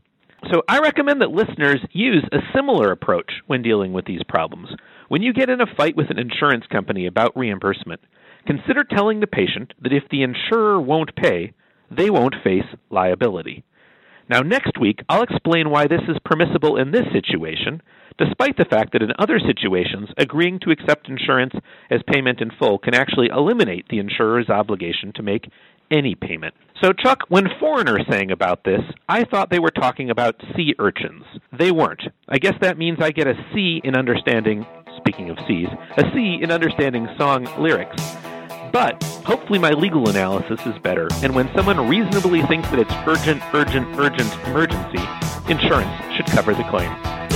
So 0.52 0.62
I 0.68 0.78
recommend 0.78 1.20
that 1.20 1.30
listeners 1.30 1.80
use 1.92 2.24
a 2.30 2.38
similar 2.54 2.92
approach 2.92 3.32
when 3.46 3.62
dealing 3.62 3.92
with 3.92 4.04
these 4.04 4.22
problems. 4.28 4.68
When 5.08 5.22
you 5.22 5.32
get 5.32 5.50
in 5.50 5.60
a 5.60 5.74
fight 5.76 5.96
with 5.96 6.10
an 6.10 6.18
insurance 6.18 6.64
company 6.70 7.06
about 7.06 7.36
reimbursement, 7.36 8.00
consider 8.46 8.84
telling 8.84 9.20
the 9.20 9.26
patient 9.26 9.74
that 9.82 9.92
if 9.92 10.04
the 10.10 10.22
insurer 10.22 10.80
won't 10.80 11.16
pay, 11.16 11.54
they 11.90 12.10
won't 12.10 12.36
face 12.44 12.66
liability. 12.90 13.64
Now, 14.28 14.40
next 14.40 14.78
week, 14.78 15.00
I'll 15.08 15.22
explain 15.22 15.70
why 15.70 15.86
this 15.86 16.02
is 16.06 16.18
permissible 16.24 16.76
in 16.76 16.90
this 16.92 17.06
situation, 17.12 17.80
despite 18.18 18.58
the 18.58 18.66
fact 18.66 18.92
that 18.92 19.02
in 19.02 19.12
other 19.18 19.40
situations, 19.40 20.10
agreeing 20.18 20.60
to 20.60 20.70
accept 20.70 21.08
insurance 21.08 21.54
as 21.90 22.00
payment 22.12 22.40
in 22.40 22.50
full 22.58 22.78
can 22.78 22.94
actually 22.94 23.28
eliminate 23.28 23.86
the 23.88 23.98
insurer's 23.98 24.50
obligation 24.50 25.12
to 25.14 25.22
make 25.22 25.50
any 25.90 26.14
payment. 26.14 26.54
So, 26.82 26.92
Chuck, 26.92 27.24
when 27.28 27.48
foreigners 27.58 28.04
sang 28.08 28.30
about 28.30 28.62
this, 28.64 28.80
I 29.08 29.24
thought 29.24 29.50
they 29.50 29.58
were 29.58 29.70
talking 29.70 30.10
about 30.10 30.40
sea 30.54 30.74
urchins. 30.78 31.24
They 31.58 31.72
weren't. 31.72 32.02
I 32.28 32.38
guess 32.38 32.54
that 32.60 32.78
means 32.78 32.98
I 33.00 33.10
get 33.10 33.26
a 33.26 33.34
C 33.52 33.80
in 33.82 33.96
understanding, 33.96 34.64
speaking 34.96 35.30
of 35.30 35.38
C's, 35.48 35.68
a 35.96 36.02
C 36.12 36.38
in 36.40 36.52
understanding 36.52 37.08
song 37.18 37.48
lyrics. 37.58 38.00
But 38.72 39.02
hopefully, 39.24 39.58
my 39.58 39.70
legal 39.70 40.08
analysis 40.08 40.60
is 40.66 40.78
better, 40.78 41.08
and 41.22 41.34
when 41.34 41.50
someone 41.56 41.88
reasonably 41.88 42.42
thinks 42.42 42.68
that 42.70 42.78
it's 42.78 42.92
urgent, 43.06 43.42
urgent, 43.54 43.98
urgent 43.98 44.32
emergency, 44.46 45.02
insurance 45.50 46.16
should 46.16 46.26
cover 46.26 46.54
the 46.54 46.64
claim. 46.64 47.27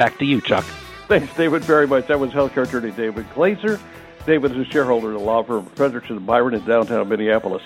Back 0.00 0.16
to 0.16 0.24
you, 0.24 0.40
Chuck. 0.40 0.64
Thanks, 1.08 1.36
David, 1.36 1.62
very 1.62 1.86
much. 1.86 2.06
That 2.06 2.18
was 2.18 2.30
healthcare 2.30 2.66
attorney 2.66 2.90
David 2.90 3.28
Glazer. 3.34 3.78
David 4.24 4.52
is 4.52 4.66
a 4.66 4.70
shareholder 4.70 5.08
of 5.08 5.18
the 5.18 5.20
law 5.20 5.42
firm 5.42 5.66
Fredrikson 5.66 6.24
Byron 6.24 6.54
in 6.54 6.64
downtown 6.64 7.06
Minneapolis. 7.06 7.60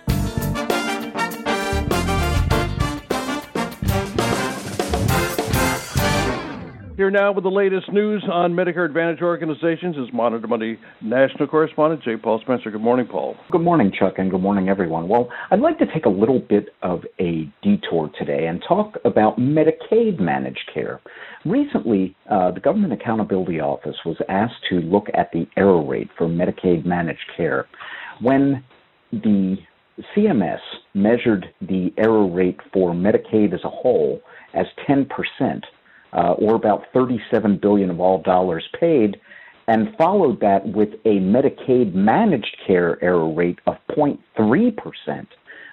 Here 6.96 7.10
now 7.10 7.32
with 7.32 7.42
the 7.42 7.50
latest 7.50 7.92
news 7.92 8.24
on 8.30 8.52
Medicare 8.52 8.86
Advantage 8.86 9.20
organizations 9.20 9.96
is 9.96 10.12
Monitor 10.12 10.46
Monday 10.46 10.78
national 11.02 11.48
correspondent 11.48 12.04
J. 12.04 12.16
Paul 12.16 12.40
Spencer. 12.40 12.70
Good 12.70 12.82
morning, 12.82 13.08
Paul. 13.10 13.34
Good 13.50 13.62
morning, 13.62 13.90
Chuck, 13.98 14.14
and 14.18 14.30
good 14.30 14.40
morning, 14.40 14.68
everyone. 14.68 15.08
Well, 15.08 15.28
I'd 15.50 15.58
like 15.58 15.76
to 15.80 15.86
take 15.92 16.06
a 16.06 16.08
little 16.08 16.38
bit 16.38 16.68
of 16.82 17.00
a 17.18 17.52
detour 17.64 18.12
today 18.16 18.46
and 18.46 18.62
talk 18.68 18.94
about 19.04 19.40
Medicaid 19.40 20.20
managed 20.20 20.70
care. 20.72 21.00
Recently, 21.44 22.14
uh, 22.30 22.52
the 22.52 22.60
Government 22.60 22.92
Accountability 22.92 23.58
Office 23.58 23.96
was 24.06 24.16
asked 24.28 24.62
to 24.70 24.76
look 24.76 25.08
at 25.14 25.32
the 25.32 25.48
error 25.56 25.84
rate 25.84 26.10
for 26.16 26.28
Medicaid 26.28 26.86
managed 26.86 27.26
care. 27.36 27.66
When 28.20 28.62
the 29.10 29.56
CMS 30.16 30.60
measured 30.94 31.46
the 31.60 31.92
error 31.98 32.28
rate 32.28 32.60
for 32.72 32.92
Medicaid 32.92 33.52
as 33.52 33.64
a 33.64 33.68
whole 33.68 34.20
as 34.54 34.66
10 34.86 35.06
percent 35.06 35.64
uh, 36.14 36.32
or 36.32 36.54
about 36.54 36.84
37 36.92 37.58
billion 37.60 37.90
of 37.90 38.00
all 38.00 38.22
dollars 38.22 38.64
paid, 38.78 39.20
and 39.66 39.88
followed 39.96 40.40
that 40.40 40.66
with 40.68 40.90
a 41.04 41.20
Medicaid 41.20 41.94
managed 41.94 42.56
care 42.66 43.02
error 43.02 43.32
rate 43.32 43.58
of 43.66 43.76
0.3 43.90 44.76
percent. 44.76 45.28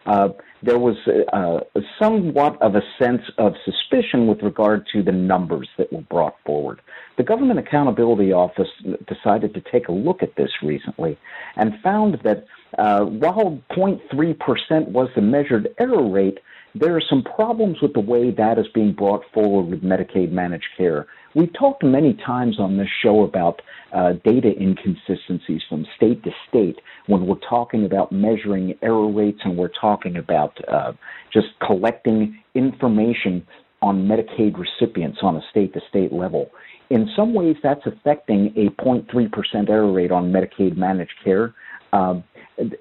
uh, 0.06 0.30
there 0.64 0.78
was 0.78 0.96
uh, 1.34 1.60
somewhat 2.00 2.62
of 2.62 2.76
a 2.76 2.82
sense 3.00 3.22
of 3.38 3.54
suspicion 3.66 4.28
with 4.28 4.42
regard 4.44 4.86
to 4.94 5.02
the 5.02 5.12
numbers 5.12 5.68
that 5.78 5.92
were 5.92 6.02
brought 6.02 6.36
forward. 6.46 6.82
The 7.18 7.24
Government 7.24 7.60
Accountability 7.60 8.32
Office 8.32 8.70
decided 9.08 9.54
to 9.56 9.62
take 9.72 9.88
a 9.88 9.92
look 9.92 10.22
at 10.22 10.36
this 10.36 10.52
recently 10.62 11.18
and 11.56 11.74
found 11.84 12.20
that 12.24 12.46
uh, 12.78 13.06
while 13.06 13.60
0.3% 13.72 14.88
was 14.90 15.10
the 15.16 15.22
measured 15.22 15.68
error 15.80 16.08
rate, 16.08 16.40
there 16.74 16.96
are 16.96 17.04
some 17.10 17.24
problems 17.24 17.78
with 17.82 17.94
the 17.94 18.00
way 18.00 18.32
that 18.32 18.58
is 18.58 18.68
being 18.74 18.94
brought 18.94 19.24
forward 19.34 19.70
with 19.70 19.84
Medicaid 19.84 20.32
managed 20.32 20.68
care. 20.78 21.08
We've 21.36 21.52
talked 21.54 21.84
many 21.84 22.14
times 22.26 22.60
on 22.60 22.78
this 22.78 22.88
show 23.02 23.24
about 23.24 23.62
uh, 23.94 24.14
data 24.26 24.52
inconsistencies 24.60 25.62
from 25.70 25.86
state 25.96 26.24
to 26.24 26.32
state 26.50 26.80
when 27.08 27.26
we're 27.26 27.36
talking 27.50 27.86
about 27.86 28.12
measuring 28.12 28.76
error 28.82 29.10
rates 29.10 29.40
and 29.44 29.58
we're 29.58 29.70
talking 29.70 30.18
about 30.18 30.58
uh, 30.70 30.94
just 31.34 31.48
collecting 31.66 32.42
information 32.56 33.46
on 33.82 34.08
Medicaid 34.08 34.56
recipients 34.58 35.20
on 35.22 35.36
a 35.38 35.42
state 35.50 35.74
to 35.74 35.82
state 35.90 36.14
level. 36.14 36.52
In 36.90 37.10
some 37.16 37.34
ways, 37.34 37.56
that's 37.64 37.86
affecting 37.86 38.54
a 38.58 38.70
0.3% 38.82 39.70
error 39.70 39.92
rate 39.92 40.12
on 40.12 40.32
Medicaid 40.32 40.78
managed 40.78 41.16
care. 41.24 41.54
Uh, 41.94 42.16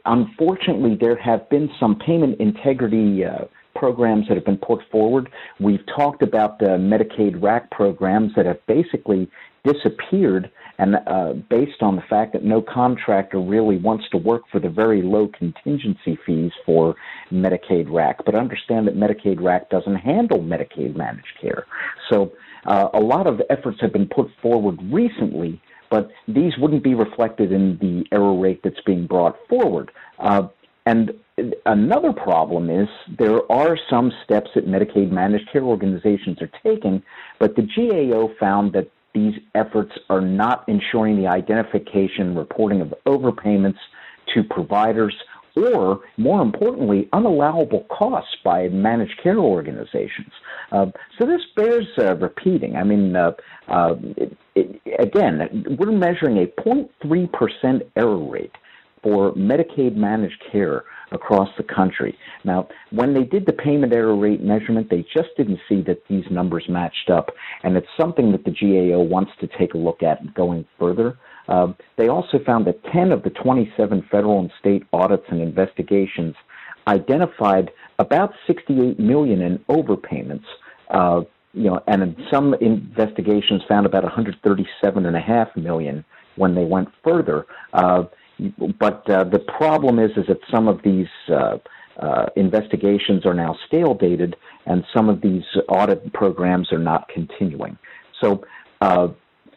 unfortunately, 0.04 0.96
there 1.00 1.16
have 1.16 1.48
been 1.48 1.70
some 1.78 1.96
payment 1.98 2.40
integrity 2.40 3.24
uh, 3.24 3.44
programs 3.80 4.28
that 4.28 4.36
have 4.36 4.44
been 4.44 4.58
put 4.58 4.80
forward. 4.92 5.30
We've 5.58 5.84
talked 5.96 6.22
about 6.22 6.58
the 6.58 6.76
Medicaid 6.92 7.42
RAC 7.42 7.70
programs 7.70 8.32
that 8.36 8.44
have 8.44 8.64
basically 8.66 9.28
disappeared 9.64 10.50
and 10.78 10.96
uh, 11.06 11.32
based 11.50 11.82
on 11.82 11.96
the 11.96 12.02
fact 12.08 12.32
that 12.34 12.44
no 12.44 12.62
contractor 12.62 13.38
really 13.38 13.76
wants 13.76 14.04
to 14.12 14.18
work 14.18 14.42
for 14.50 14.60
the 14.60 14.68
very 14.68 15.02
low 15.02 15.28
contingency 15.28 16.18
fees 16.24 16.52
for 16.64 16.94
Medicaid 17.30 17.86
RAC. 17.90 18.24
But 18.24 18.34
understand 18.34 18.86
that 18.86 18.96
Medicaid 18.96 19.42
RAC 19.42 19.68
doesn't 19.70 19.96
handle 19.96 20.38
Medicaid 20.38 20.96
managed 20.96 21.34
care. 21.40 21.66
So 22.10 22.32
uh, 22.66 22.88
a 22.94 23.00
lot 23.00 23.26
of 23.26 23.40
efforts 23.50 23.78
have 23.80 23.92
been 23.92 24.08
put 24.08 24.28
forward 24.42 24.78
recently, 24.90 25.60
but 25.90 26.10
these 26.28 26.52
wouldn't 26.58 26.84
be 26.84 26.94
reflected 26.94 27.52
in 27.52 27.76
the 27.78 28.04
error 28.14 28.38
rate 28.38 28.60
that's 28.62 28.80
being 28.86 29.06
brought 29.06 29.36
forward. 29.48 29.90
Uh, 30.18 30.48
and 30.86 31.12
another 31.66 32.12
problem 32.12 32.70
is 32.70 32.88
there 33.18 33.50
are 33.50 33.78
some 33.88 34.12
steps 34.24 34.50
that 34.54 34.66
Medicaid 34.66 35.10
managed 35.10 35.50
care 35.52 35.62
organizations 35.62 36.38
are 36.40 36.50
taking, 36.62 37.02
but 37.38 37.56
the 37.56 37.62
GAO 37.62 38.30
found 38.38 38.72
that 38.72 38.90
these 39.14 39.34
efforts 39.54 39.92
are 40.08 40.20
not 40.20 40.64
ensuring 40.68 41.16
the 41.16 41.26
identification 41.26 42.36
reporting 42.36 42.80
of 42.80 42.94
overpayments 43.06 43.78
to 44.34 44.42
providers 44.44 45.14
or, 45.56 46.00
more 46.16 46.42
importantly, 46.42 47.08
unallowable 47.12 47.86
costs 47.88 48.36
by 48.44 48.68
managed 48.68 49.20
care 49.20 49.38
organizations. 49.38 50.30
Uh, 50.70 50.86
so 51.18 51.26
this 51.26 51.40
bears 51.56 51.86
uh, 51.98 52.14
repeating. 52.16 52.76
I 52.76 52.84
mean, 52.84 53.16
uh, 53.16 53.32
uh 53.66 53.96
it, 54.16 54.36
it, 54.54 54.80
again, 55.00 55.76
we're 55.78 55.90
measuring 55.90 56.38
a 56.38 56.46
0.3% 56.62 57.82
error 57.96 58.16
rate 58.16 58.52
for 59.02 59.32
Medicaid 59.32 59.96
managed 59.96 60.42
care 60.50 60.84
across 61.12 61.48
the 61.56 61.62
country. 61.62 62.16
Now, 62.44 62.68
when 62.90 63.14
they 63.14 63.24
did 63.24 63.46
the 63.46 63.52
payment 63.52 63.92
error 63.92 64.16
rate 64.16 64.42
measurement, 64.42 64.88
they 64.90 65.04
just 65.14 65.30
didn't 65.36 65.58
see 65.68 65.82
that 65.82 66.02
these 66.08 66.24
numbers 66.30 66.64
matched 66.68 67.10
up, 67.10 67.30
and 67.62 67.76
it's 67.76 67.88
something 67.98 68.32
that 68.32 68.44
the 68.44 68.50
GAO 68.50 69.00
wants 69.00 69.32
to 69.40 69.48
take 69.58 69.74
a 69.74 69.78
look 69.78 70.02
at 70.02 70.34
going 70.34 70.64
further. 70.78 71.18
Uh, 71.48 71.72
they 71.96 72.08
also 72.08 72.38
found 72.46 72.66
that 72.66 72.82
10 72.92 73.10
of 73.10 73.22
the 73.22 73.30
27 73.30 74.06
federal 74.10 74.38
and 74.38 74.52
state 74.60 74.84
audits 74.92 75.24
and 75.30 75.40
investigations 75.40 76.34
identified 76.86 77.70
about 77.98 78.32
68 78.46 78.98
million 78.98 79.40
in 79.42 79.58
overpayments. 79.68 80.44
Uh, 80.90 81.22
you 81.52 81.64
know, 81.64 81.82
and 81.88 82.16
some 82.30 82.54
investigations 82.54 83.62
found 83.68 83.84
about 83.84 84.04
137.5 84.04 85.56
million 85.56 86.04
when 86.36 86.54
they 86.54 86.64
went 86.64 86.88
further. 87.02 87.46
Uh, 87.72 88.04
but 88.78 89.08
uh, 89.10 89.24
the 89.24 89.38
problem 89.38 89.98
is, 89.98 90.10
is 90.16 90.26
that 90.28 90.38
some 90.50 90.68
of 90.68 90.80
these 90.82 91.08
uh, 91.28 91.58
uh, 92.00 92.26
investigations 92.36 93.26
are 93.26 93.34
now 93.34 93.56
stale 93.66 93.94
dated, 93.94 94.36
and 94.66 94.84
some 94.94 95.08
of 95.08 95.20
these 95.20 95.42
audit 95.68 96.12
programs 96.12 96.72
are 96.72 96.78
not 96.78 97.08
continuing. 97.08 97.76
So, 98.20 98.44
uh, 98.80 99.08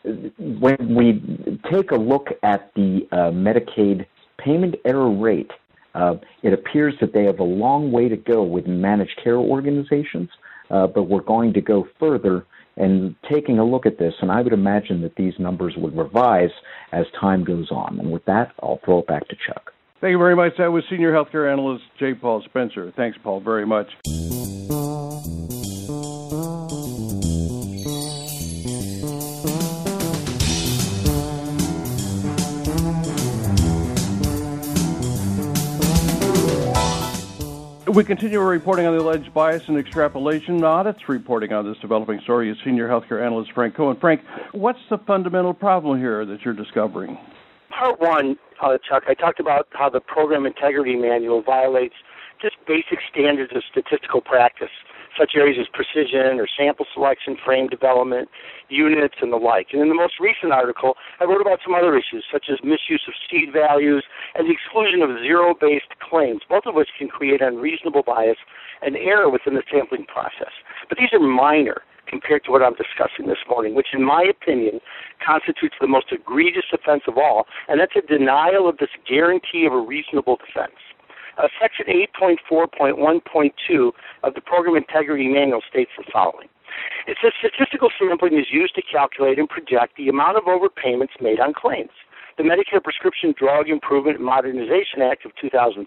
when 0.04 0.96
we 0.96 1.60
take 1.72 1.92
a 1.92 1.96
look 1.96 2.28
at 2.44 2.74
the 2.76 3.08
uh, 3.12 3.32
Medicaid 3.32 4.06
payment 4.38 4.76
error 4.84 5.10
rate, 5.10 5.52
uh, 5.96 6.16
it 6.42 6.52
appears 6.52 6.94
that 7.00 7.14
they 7.14 7.24
have 7.24 7.40
a 7.40 7.44
long 7.44 7.92
way 7.92 8.10
to 8.10 8.18
go 8.18 8.44
with 8.44 8.68
managed 8.68 9.18
care 9.24 9.38
organizations, 9.38 10.30
but 10.70 11.04
we're 11.04 11.22
going 11.22 11.54
to 11.54 11.62
go 11.62 11.88
further 12.00 12.46
and 12.78 13.16
taking 13.32 13.60
a 13.60 13.66
look 13.66 13.86
at 13.86 14.00
this, 14.00 14.14
and 14.22 14.32
I 14.32 14.42
would 14.42 14.54
imagine 14.54 15.02
that 15.02 15.16
these 15.16 15.34
numbers 15.40 15.74
would 15.78 15.96
revise 15.96 16.50
as 16.92 17.06
time 17.20 17.44
goes 17.44 17.70
on. 17.72 18.00
And 18.00 18.12
with 18.12 18.26
that, 18.26 18.52
I'll 18.62 18.80
throw 18.84 19.00
it 19.00 19.08
back 19.08 19.28
to 19.30 19.36
Chuck. 19.48 19.74
Thank 20.02 20.12
you 20.12 20.18
very 20.18 20.36
much. 20.36 20.54
That 20.58 20.72
was 20.72 20.84
Senior 20.90 21.14
Healthcare 21.14 21.52
Analyst 21.52 21.84
J. 21.98 22.14
Paul 22.14 22.42
Spencer. 22.46 22.92
Thanks, 22.96 23.18
Paul, 23.24 23.40
very 23.40 23.66
much. 23.66 23.88
We 37.94 38.04
continue 38.04 38.40
reporting 38.40 38.88
on 38.88 38.98
the 38.98 39.04
alleged 39.04 39.32
bias 39.36 39.68
and 39.68 39.78
extrapolation 39.78 40.64
audits. 40.64 41.08
Reporting 41.08 41.54
on 41.54 41.64
this 41.64 41.78
developing 41.78 42.20
story 42.22 42.50
is 42.50 42.58
senior 42.66 42.88
healthcare 42.88 43.24
analyst 43.24 43.52
Frank 43.52 43.76
Cohen. 43.76 43.98
Frank, 44.02 44.22
what's 44.52 44.80
the 44.90 44.98
fundamental 44.98 45.54
problem 45.54 46.00
here 46.00 46.26
that 46.26 46.44
you're 46.44 46.56
discovering? 46.56 47.20
Part 47.70 48.02
one, 48.02 48.36
uh, 48.64 48.80
Chuck, 48.90 49.04
I 49.08 49.14
talked 49.14 49.40
about 49.40 49.68
how 49.74 49.92
the 49.92 50.00
program 50.00 50.48
integrity 50.48 50.96
manual 50.96 51.44
violates 51.44 51.94
just 52.42 52.56
basic 52.68 52.98
standards 53.12 53.54
of 53.56 53.62
statistical 53.70 54.22
practice 54.22 54.74
such 55.18 55.34
areas 55.36 55.58
as 55.60 55.68
precision 55.72 56.40
or 56.40 56.48
sample 56.48 56.86
selection, 56.94 57.38
frame 57.44 57.68
development, 57.68 58.30
units, 58.70 59.16
and 59.22 59.32
the 59.32 59.38
like. 59.38 59.68
And 59.72 59.82
in 59.82 59.90
the 59.90 59.96
most 59.96 60.20
recent 60.20 60.52
article, 60.52 60.96
I 61.20 61.26
wrote 61.26 61.42
about 61.42 61.60
some 61.64 61.74
other 61.74 61.96
issues, 61.96 62.26
such 62.32 62.46
as 62.52 62.60
misuse 62.64 63.04
of 63.08 63.14
seed 63.30 63.54
values 63.54 64.04
and 64.36 64.48
the 64.48 64.54
exclusion 64.54 65.02
of 65.02 65.22
zero 65.22 65.54
based 65.54 65.94
claims, 66.02 66.42
both 66.48 66.66
of 66.66 66.76
which 66.76 66.90
can 66.98 67.08
create 67.08 67.42
unreasonable 67.42 68.04
bias 68.04 68.38
and 68.82 68.96
error 68.96 69.30
within 69.30 69.54
the 69.54 69.64
sampling 69.72 70.06
process. 70.06 70.54
But 70.90 70.98
these 70.98 71.14
are 71.14 71.20
minor 71.20 71.82
compared 72.08 72.44
to 72.46 72.52
what 72.52 72.62
I'm 72.62 72.76
discussing 72.76 73.28
this 73.28 73.42
morning, 73.50 73.76
which, 73.76 73.88
in 73.94 74.04
my 74.04 74.24
opinion, 74.30 74.80
constitutes 75.26 75.76
the 75.80 75.88
most 75.88 76.12
egregious 76.12 76.70
offense 76.74 77.04
of 77.08 77.18
all, 77.18 77.46
and 77.68 77.80
that's 77.80 77.96
a 77.96 78.06
denial 78.06 78.68
of 78.68 78.78
this 78.78 78.94
guarantee 79.08 79.66
of 79.66 79.74
a 79.74 79.80
reasonable 79.80 80.38
defense. 80.38 80.78
Uh, 81.38 81.48
Section 81.60 81.86
8.4.1.2 82.22 83.92
of 84.24 84.34
the 84.34 84.42
Program 84.42 84.76
Integrity 84.76 85.28
Manual 85.28 85.62
states 85.68 85.92
the 85.98 86.04
following. 86.12 86.48
It 87.08 87.18
says 87.22 87.34
statistical 87.38 87.90
sampling 88.00 88.38
is 88.38 88.48
used 88.52 88.76
to 88.76 88.82
calculate 88.82 89.40
and 89.40 89.50
project 89.50 89.98
the 89.98 90.10
amount 90.10 90.38
of 90.38 90.44
overpayments 90.44 91.22
made 91.22 91.40
on 91.40 91.54
claims. 91.54 91.92
The 92.36 92.44
Medicare 92.44 92.84
Prescription 92.84 93.36
Drug 93.38 93.70
Improvement 93.70 94.18
and 94.18 94.26
Modernization 94.26 95.02
Act 95.04 95.24
of 95.24 95.32
2003 95.40 95.86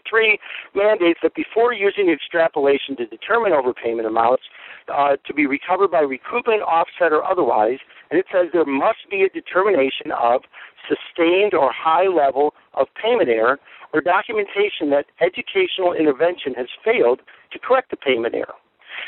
mandates 0.76 1.18
that 1.22 1.34
before 1.34 1.72
using 1.72 2.08
extrapolation 2.08 2.94
to 2.96 3.06
determine 3.06 3.50
overpayment 3.50 4.06
amounts 4.06 4.44
uh, 4.86 5.16
to 5.26 5.34
be 5.34 5.46
recovered 5.46 5.90
by 5.90 6.02
recoupment, 6.02 6.62
offset, 6.62 7.12
or 7.12 7.24
otherwise, 7.24 7.78
and 8.10 8.20
it 8.20 8.26
says 8.30 8.46
there 8.52 8.64
must 8.64 9.10
be 9.10 9.22
a 9.22 9.28
determination 9.28 10.12
of 10.12 10.42
sustained 10.86 11.52
or 11.52 11.72
high 11.72 12.06
level 12.06 12.54
of 12.74 12.86
payment 12.94 13.28
error 13.28 13.58
or 13.92 14.00
documentation 14.00 14.90
that 14.90 15.06
educational 15.20 15.92
intervention 15.92 16.54
has 16.54 16.68
failed 16.84 17.20
to 17.52 17.58
correct 17.58 17.90
the 17.90 17.96
payment 17.96 18.34
error. 18.34 18.54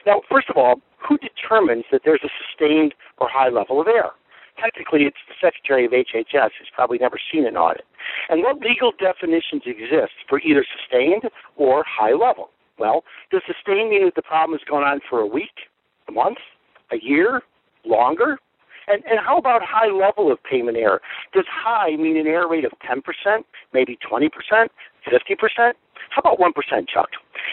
Now, 0.07 0.23
first 0.29 0.51
of 0.51 0.57
all, 0.57 0.81
who 0.99 1.19
determines 1.19 1.85
that 1.93 2.03
there's 2.05 2.23
a 2.25 2.31
sustained 2.35 2.95
or 3.19 3.29
high 3.31 3.49
level 3.49 3.81
of 3.81 3.87
error? 3.87 4.13
Technically, 4.61 5.05
it's 5.05 5.23
the 5.29 5.35
Secretary 5.41 5.85
of 5.85 5.93
HHS 5.93 6.51
who's 6.59 6.71
probably 6.75 6.99
never 6.99 7.19
seen 7.31 7.47
an 7.47 7.57
audit. 7.57 7.85
And 8.29 8.43
what 8.43 8.59
legal 8.61 8.93
definitions 8.99 9.63
exist 9.67 10.15
for 10.29 10.41
either 10.41 10.65
sustained 10.67 11.31
or 11.57 11.85
high 11.87 12.13
level? 12.13 12.51
Well, 12.79 13.05
does 13.31 13.43
sustained 13.47 13.91
mean 13.91 14.05
that 14.05 14.15
the 14.15 14.23
problem 14.23 14.59
has 14.59 14.67
gone 14.69 14.83
on 14.83 15.01
for 15.09 15.21
a 15.21 15.27
week, 15.27 15.71
a 16.09 16.13
month, 16.13 16.39
a 16.93 16.97
year, 17.03 17.43
longer? 17.85 18.39
And, 18.89 19.05
and 19.05 19.21
how 19.25 19.37
about 19.37 19.63
high 19.63 19.91
level 19.91 20.33
of 20.33 20.43
payment 20.43 20.77
error? 20.77 21.01
Does 21.35 21.45
high 21.51 21.97
mean 21.97 22.17
an 22.17 22.27
error 22.27 22.49
rate 22.49 22.65
of 22.65 22.73
10%, 22.89 23.03
maybe 23.75 23.99
20%, 24.11 24.31
50%? 25.07 25.73
How 26.11 26.21
about 26.21 26.39
1%, 26.39 26.53
Chuck? 26.89 27.11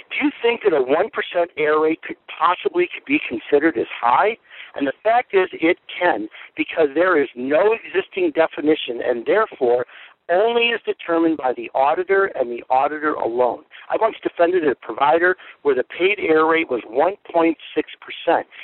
Do 0.09 0.25
you 0.25 0.31
think 0.41 0.61
that 0.63 0.73
a 0.73 0.81
1% 0.81 1.45
error 1.57 1.81
rate 1.81 2.01
could 2.03 2.15
possibly 2.27 2.87
be 3.05 3.19
considered 3.27 3.77
as 3.77 3.87
high? 3.99 4.37
And 4.75 4.87
the 4.87 4.93
fact 5.03 5.33
is, 5.33 5.47
it 5.53 5.77
can, 5.87 6.27
because 6.55 6.89
there 6.93 7.21
is 7.21 7.29
no 7.35 7.73
existing 7.73 8.31
definition, 8.35 9.01
and 9.03 9.25
therefore, 9.25 9.85
only 10.29 10.69
is 10.69 10.81
determined 10.85 11.37
by 11.37 11.53
the 11.55 11.69
auditor 11.75 12.25
and 12.35 12.49
the 12.49 12.63
auditor 12.69 13.13
alone. 13.13 13.63
I 13.89 13.97
once 13.99 14.15
defended 14.23 14.67
a 14.67 14.75
provider 14.75 15.35
where 15.61 15.75
the 15.75 15.83
paid 15.83 16.19
error 16.19 16.49
rate 16.49 16.69
was 16.69 16.81
1.6%, 16.89 17.55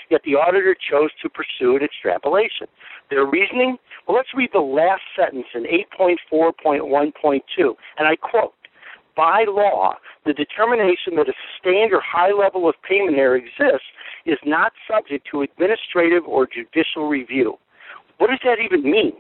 yet 0.10 0.22
the 0.26 0.36
auditor 0.36 0.76
chose 0.76 1.12
to 1.22 1.30
pursue 1.30 1.76
an 1.76 1.84
extrapolation. 1.84 2.68
Their 3.10 3.26
reasoning? 3.26 3.78
Well, 4.08 4.18
let's 4.18 4.34
read 4.36 4.50
the 4.54 4.60
last 4.60 5.04
sentence 5.16 5.48
in 5.54 5.66
8.4.1.2, 6.00 7.76
and 7.98 8.08
I 8.08 8.16
quote, 8.16 8.54
by 9.22 9.46
law, 9.48 9.94
the 10.26 10.34
determination 10.34 11.14
that 11.16 11.30
a 11.30 11.34
sustained 11.46 11.94
or 11.94 12.02
high 12.02 12.32
level 12.34 12.68
of 12.68 12.74
payment 12.82 13.20
error 13.20 13.36
exists 13.36 13.86
is 14.26 14.40
not 14.44 14.74
subject 14.90 15.28
to 15.30 15.44
administrative 15.44 16.26
or 16.26 16.48
judicial 16.48 17.08
review. 17.08 17.60
What 18.18 18.32
does 18.32 18.40
that 18.44 18.58
even 18.58 18.82
mean? 18.82 19.14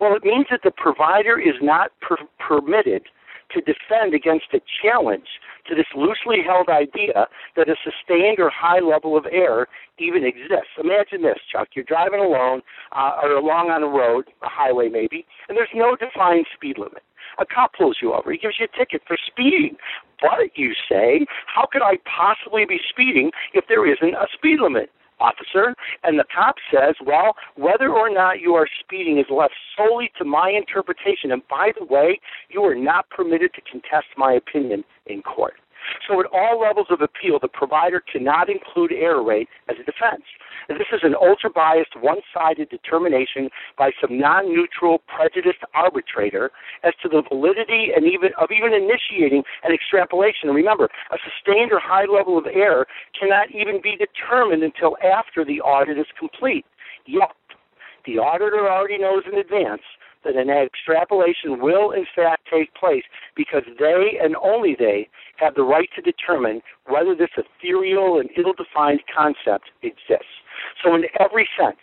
Well, 0.00 0.16
it 0.16 0.24
means 0.24 0.46
that 0.50 0.60
the 0.64 0.70
provider 0.70 1.38
is 1.38 1.56
not 1.60 1.90
per- 2.00 2.24
permitted 2.38 3.02
to 3.54 3.60
defend 3.60 4.14
against 4.14 4.46
a 4.52 4.60
challenge 4.82 5.40
to 5.68 5.74
this 5.74 5.86
loosely 5.96 6.42
held 6.44 6.68
idea 6.68 7.26
that 7.56 7.68
a 7.68 7.76
sustained 7.82 8.38
or 8.38 8.50
high 8.50 8.80
level 8.80 9.16
of 9.16 9.24
error 9.30 9.68
even 9.98 10.24
exists. 10.24 10.76
Imagine 10.78 11.22
this, 11.22 11.38
Chuck. 11.50 11.68
You're 11.74 11.84
driving 11.86 12.20
alone 12.20 12.60
uh, 12.92 13.22
or 13.22 13.32
along 13.32 13.70
on 13.70 13.82
a 13.82 13.88
road, 13.88 14.26
a 14.42 14.48
highway 14.48 14.88
maybe, 14.88 15.24
and 15.48 15.56
there's 15.56 15.72
no 15.74 15.96
defined 15.96 16.46
speed 16.54 16.76
limit. 16.78 17.02
A 17.38 17.46
cop 17.46 17.72
pulls 17.76 17.98
you 18.02 18.12
over. 18.12 18.30
He 18.30 18.38
gives 18.38 18.56
you 18.60 18.66
a 18.72 18.78
ticket 18.78 19.02
for 19.06 19.16
speeding. 19.26 19.76
But, 20.20 20.54
you 20.54 20.72
say, 20.88 21.26
how 21.46 21.66
could 21.70 21.82
I 21.82 21.98
possibly 22.04 22.64
be 22.64 22.78
speeding 22.88 23.32
if 23.54 23.64
there 23.68 23.90
isn't 23.90 24.14
a 24.14 24.26
speed 24.32 24.60
limit? 24.60 24.90
Officer, 25.20 25.74
and 26.02 26.18
the 26.18 26.24
cop 26.34 26.56
says, 26.72 26.94
well, 27.04 27.36
whether 27.56 27.88
or 27.88 28.10
not 28.10 28.40
you 28.40 28.54
are 28.54 28.68
speeding 28.80 29.18
is 29.18 29.26
left 29.30 29.54
solely 29.76 30.10
to 30.18 30.24
my 30.24 30.50
interpretation. 30.50 31.32
And 31.32 31.42
by 31.48 31.72
the 31.78 31.84
way, 31.84 32.20
you 32.48 32.62
are 32.64 32.74
not 32.74 33.08
permitted 33.10 33.52
to 33.54 33.60
contest 33.60 34.06
my 34.16 34.32
opinion 34.32 34.84
in 35.06 35.22
court. 35.22 35.54
So 36.06 36.20
at 36.20 36.26
all 36.32 36.60
levels 36.60 36.88
of 36.90 37.00
appeal, 37.00 37.38
the 37.40 37.48
provider 37.48 38.00
cannot 38.00 38.48
include 38.48 38.92
error 38.92 39.22
rate 39.22 39.48
as 39.68 39.76
a 39.80 39.84
defense. 39.84 40.24
And 40.68 40.80
this 40.80 40.88
is 40.92 41.00
an 41.02 41.14
ultra 41.14 41.50
biased, 41.50 41.96
one 42.00 42.20
sided 42.32 42.70
determination 42.70 43.50
by 43.76 43.90
some 44.00 44.18
non 44.18 44.48
neutral, 44.48 45.02
prejudiced 45.08 45.64
arbitrator 45.74 46.50
as 46.82 46.94
to 47.02 47.08
the 47.08 47.22
validity 47.28 47.88
and 47.94 48.06
even 48.06 48.30
of 48.40 48.48
even 48.50 48.72
initiating 48.72 49.42
an 49.62 49.72
extrapolation. 49.72 50.48
And 50.48 50.56
remember, 50.56 50.88
a 51.10 51.18
sustained 51.20 51.72
or 51.72 51.80
high 51.80 52.06
level 52.06 52.38
of 52.38 52.46
error 52.46 52.86
cannot 53.18 53.50
even 53.50 53.80
be 53.82 53.96
determined 53.96 54.62
until 54.62 54.96
after 55.04 55.44
the 55.44 55.60
audit 55.60 55.98
is 55.98 56.06
complete. 56.18 56.64
Yet, 57.06 57.36
the 58.06 58.18
auditor 58.18 58.68
already 58.68 58.98
knows 58.98 59.24
in 59.30 59.38
advance 59.38 59.82
that 60.24 60.36
an 60.36 60.50
extrapolation 60.50 61.60
will 61.60 61.90
in 61.90 62.06
fact 62.14 62.48
take 62.52 62.74
place 62.74 63.04
because 63.36 63.62
they 63.78 64.18
and 64.20 64.36
only 64.42 64.74
they 64.78 65.08
have 65.36 65.54
the 65.54 65.62
right 65.62 65.88
to 65.94 66.02
determine 66.02 66.62
whether 66.86 67.14
this 67.14 67.30
ethereal 67.36 68.20
and 68.20 68.30
ill 68.36 68.52
defined 68.52 69.00
concept 69.14 69.70
exists. 69.82 70.40
So, 70.82 70.94
in 70.94 71.04
every 71.20 71.48
sense, 71.58 71.80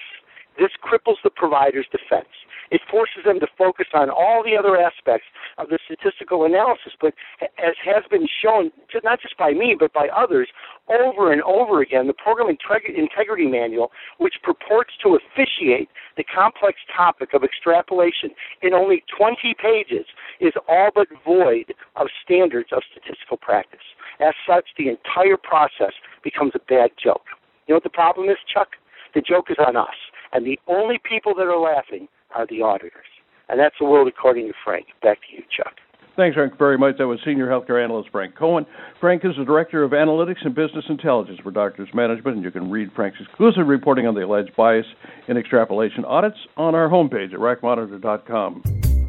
this 0.57 0.71
cripples 0.83 1.17
the 1.23 1.29
provider's 1.29 1.87
defense. 1.91 2.29
It 2.71 2.81
forces 2.89 3.23
them 3.25 3.39
to 3.41 3.47
focus 3.57 3.87
on 3.93 4.09
all 4.09 4.43
the 4.43 4.55
other 4.57 4.77
aspects 4.77 5.27
of 5.57 5.67
the 5.67 5.77
statistical 5.83 6.45
analysis. 6.45 6.93
But 6.99 7.13
as 7.59 7.75
has 7.83 8.03
been 8.09 8.27
shown, 8.27 8.71
not 9.03 9.21
just 9.21 9.37
by 9.37 9.51
me, 9.51 9.75
but 9.77 9.91
by 9.93 10.07
others, 10.07 10.47
over 10.87 11.31
and 11.31 11.41
over 11.43 11.81
again, 11.81 12.07
the 12.07 12.13
Program 12.13 12.47
Integrity 12.49 13.47
Manual, 13.47 13.91
which 14.17 14.35
purports 14.41 14.93
to 15.03 15.19
officiate 15.19 15.89
the 16.15 16.23
complex 16.23 16.79
topic 16.95 17.33
of 17.33 17.43
extrapolation 17.43 18.31
in 18.61 18.73
only 18.73 19.03
20 19.15 19.53
pages, 19.61 20.05
is 20.39 20.53
all 20.67 20.89
but 20.95 21.07
void 21.25 21.73
of 21.97 22.07
standards 22.23 22.69
of 22.71 22.83
statistical 22.89 23.37
practice. 23.37 23.83
As 24.19 24.33
such, 24.47 24.69
the 24.77 24.87
entire 24.87 25.37
process 25.37 25.93
becomes 26.23 26.53
a 26.55 26.59
bad 26.69 26.91
joke. 27.01 27.25
You 27.67 27.73
know 27.73 27.77
what 27.77 27.83
the 27.83 27.89
problem 27.89 28.29
is, 28.29 28.37
Chuck? 28.51 28.69
The 29.13 29.21
joke 29.21 29.49
is 29.49 29.57
on 29.59 29.75
us. 29.75 29.95
And 30.31 30.45
the 30.45 30.59
only 30.67 30.99
people 31.03 31.33
that 31.35 31.47
are 31.47 31.59
laughing 31.59 32.07
are 32.35 32.45
the 32.47 32.61
auditors. 32.61 33.05
And 33.49 33.59
that's 33.59 33.75
the 33.79 33.85
world 33.85 34.07
according 34.07 34.47
to 34.47 34.53
Frank. 34.63 34.87
Back 35.01 35.19
to 35.29 35.35
you, 35.35 35.43
Chuck. 35.55 35.73
Thanks, 36.17 36.35
Frank, 36.35 36.57
very 36.57 36.77
much. 36.77 36.97
That 36.97 37.07
was 37.07 37.19
Senior 37.25 37.47
Healthcare 37.47 37.81
Analyst 37.81 38.09
Frank 38.11 38.35
Cohen. 38.35 38.65
Frank 38.99 39.23
is 39.23 39.31
the 39.37 39.45
Director 39.45 39.83
of 39.83 39.91
Analytics 39.91 40.43
and 40.45 40.53
Business 40.53 40.85
Intelligence 40.89 41.39
for 41.41 41.51
Doctors 41.51 41.89
Management, 41.93 42.35
and 42.35 42.43
you 42.43 42.51
can 42.51 42.69
read 42.69 42.91
Frank's 42.93 43.17
exclusive 43.21 43.67
reporting 43.67 44.07
on 44.07 44.13
the 44.13 44.25
alleged 44.25 44.55
bias 44.57 44.85
in 45.27 45.37
extrapolation 45.37 46.03
audits 46.03 46.37
on 46.57 46.75
our 46.75 46.89
homepage 46.89 47.33
at 47.33 47.39
racmonitor.com. 47.39 49.00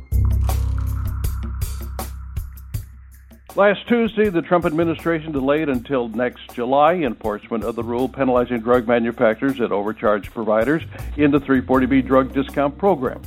Last 3.54 3.86
Tuesday, 3.86 4.30
the 4.30 4.40
Trump 4.40 4.64
administration 4.64 5.30
delayed 5.30 5.68
until 5.68 6.08
next 6.08 6.54
July 6.54 6.94
enforcement 6.94 7.64
of 7.64 7.76
the 7.76 7.82
rule 7.82 8.08
penalizing 8.08 8.60
drug 8.60 8.88
manufacturers 8.88 9.58
that 9.58 9.70
overcharge 9.70 10.30
providers 10.30 10.82
in 11.18 11.30
the 11.30 11.38
340B 11.38 12.06
drug 12.06 12.32
discount 12.32 12.78
program. 12.78 13.20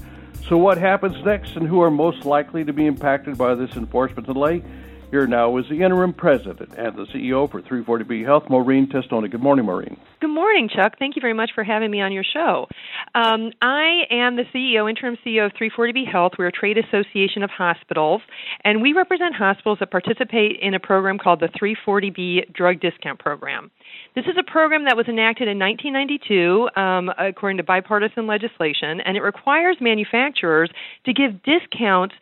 So, 0.47 0.57
what 0.57 0.79
happens 0.79 1.23
next, 1.23 1.55
and 1.55 1.67
who 1.67 1.79
are 1.79 1.91
most 1.91 2.25
likely 2.25 2.65
to 2.65 2.73
be 2.73 2.87
impacted 2.87 3.37
by 3.37 3.53
this 3.53 3.75
enforcement 3.75 4.25
delay? 4.25 4.63
Here 5.11 5.27
now 5.27 5.55
is 5.57 5.65
the 5.69 5.83
interim 5.83 6.13
president 6.13 6.73
and 6.77 6.97
the 6.97 7.05
CEO 7.05 7.49
for 7.49 7.61
340B 7.61 8.25
Health, 8.25 8.43
Maureen 8.49 8.87
Testoni. 8.87 9.29
Good 9.29 9.41
morning, 9.41 9.65
Maureen. 9.65 9.97
Good 10.19 10.33
morning, 10.33 10.67
Chuck. 10.67 10.97
Thank 10.97 11.15
you 11.15 11.21
very 11.21 11.33
much 11.33 11.51
for 11.53 11.63
having 11.63 11.91
me 11.91 12.01
on 12.01 12.11
your 12.11 12.23
show. 12.23 12.67
Um, 13.13 13.51
I 13.61 14.01
am 14.09 14.35
the 14.35 14.43
CEO, 14.53 14.89
interim 14.89 15.17
CEO 15.25 15.45
of 15.45 15.53
340B 15.53 16.11
Health. 16.11 16.33
We're 16.39 16.47
a 16.47 16.51
trade 16.51 16.77
association 16.77 17.43
of 17.43 17.51
hospitals, 17.51 18.21
and 18.63 18.81
we 18.81 18.93
represent 18.93 19.35
hospitals 19.35 19.77
that 19.79 19.91
participate 19.91 20.59
in 20.59 20.73
a 20.73 20.79
program 20.79 21.19
called 21.19 21.39
the 21.39 21.49
340B 21.49 22.51
Drug 22.53 22.79
Discount 22.79 23.19
Program. 23.19 23.69
This 24.15 24.27
is 24.27 24.37
a 24.39 24.49
program 24.49 24.85
that 24.85 24.95
was 24.95 25.09
enacted 25.09 25.49
in 25.49 25.59
1992 25.59 26.69
um, 26.79 27.11
according 27.19 27.57
to 27.57 27.63
bipartisan 27.63 28.27
legislation, 28.27 29.01
and 29.03 29.17
it 29.17 29.21
requires 29.21 29.75
manufacturers 29.81 30.69
to 31.05 31.11
give 31.11 31.43
discounts 31.43 32.15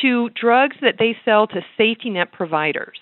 to 0.00 0.30
drugs 0.40 0.76
that 0.80 0.94
they 1.00 1.16
sell 1.24 1.48
to 1.48 1.60
safety 1.76 2.10
net 2.10 2.30
providers. 2.30 2.98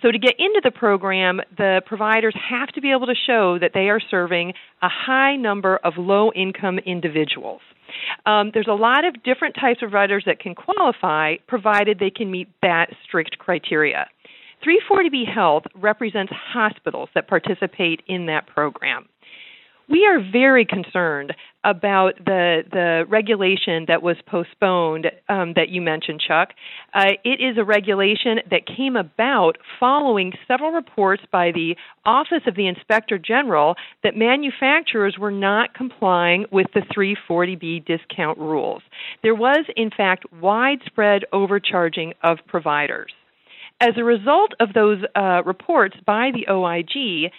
So, 0.00 0.10
to 0.10 0.18
get 0.18 0.36
into 0.38 0.62
the 0.64 0.70
program, 0.70 1.42
the 1.58 1.82
providers 1.84 2.34
have 2.48 2.68
to 2.70 2.80
be 2.80 2.92
able 2.92 3.06
to 3.06 3.14
show 3.14 3.58
that 3.60 3.72
they 3.74 3.90
are 3.90 4.00
serving 4.00 4.54
a 4.80 4.88
high 4.88 5.36
number 5.36 5.76
of 5.76 5.92
low 5.98 6.32
income 6.32 6.78
individuals. 6.78 7.60
Um, 8.24 8.52
there's 8.54 8.68
a 8.68 8.74
lot 8.74 9.04
of 9.04 9.22
different 9.22 9.54
types 9.54 9.82
of 9.82 9.90
providers 9.90 10.24
that 10.24 10.40
can 10.40 10.54
qualify, 10.54 11.36
provided 11.46 11.98
they 11.98 12.10
can 12.10 12.30
meet 12.30 12.48
that 12.62 12.86
strict 13.04 13.38
criteria. 13.38 14.08
340B 14.64 15.32
Health 15.32 15.64
represents 15.74 16.32
hospitals 16.32 17.08
that 17.14 17.28
participate 17.28 18.02
in 18.06 18.26
that 18.26 18.46
program. 18.46 19.08
We 19.88 20.06
are 20.06 20.20
very 20.20 20.64
concerned 20.64 21.34
about 21.64 22.14
the 22.24 22.62
the 22.70 23.04
regulation 23.08 23.84
that 23.88 24.02
was 24.02 24.16
postponed 24.26 25.06
um, 25.28 25.52
that 25.54 25.68
you 25.68 25.82
mentioned, 25.82 26.22
Chuck. 26.26 26.50
Uh, 26.94 27.10
it 27.24 27.40
is 27.40 27.58
a 27.58 27.64
regulation 27.64 28.38
that 28.50 28.66
came 28.66 28.96
about 28.96 29.58
following 29.78 30.32
several 30.48 30.70
reports 30.70 31.22
by 31.30 31.52
the 31.52 31.76
Office 32.04 32.42
of 32.46 32.54
the 32.54 32.68
Inspector 32.68 33.16
General 33.18 33.74
that 34.02 34.16
manufacturers 34.16 35.16
were 35.18 35.30
not 35.30 35.74
complying 35.74 36.46
with 36.50 36.68
the 36.74 36.80
340B 36.80 37.84
discount 37.84 38.38
rules. 38.38 38.82
There 39.22 39.34
was, 39.34 39.66
in 39.76 39.90
fact, 39.90 40.24
widespread 40.32 41.24
overcharging 41.32 42.14
of 42.22 42.38
providers. 42.46 43.12
As 43.82 43.94
a 43.96 44.04
result 44.04 44.52
of 44.60 44.74
those 44.74 45.00
uh, 45.16 45.42
reports 45.44 45.96
by 46.06 46.30
the 46.32 46.48
OIG, 46.48 47.32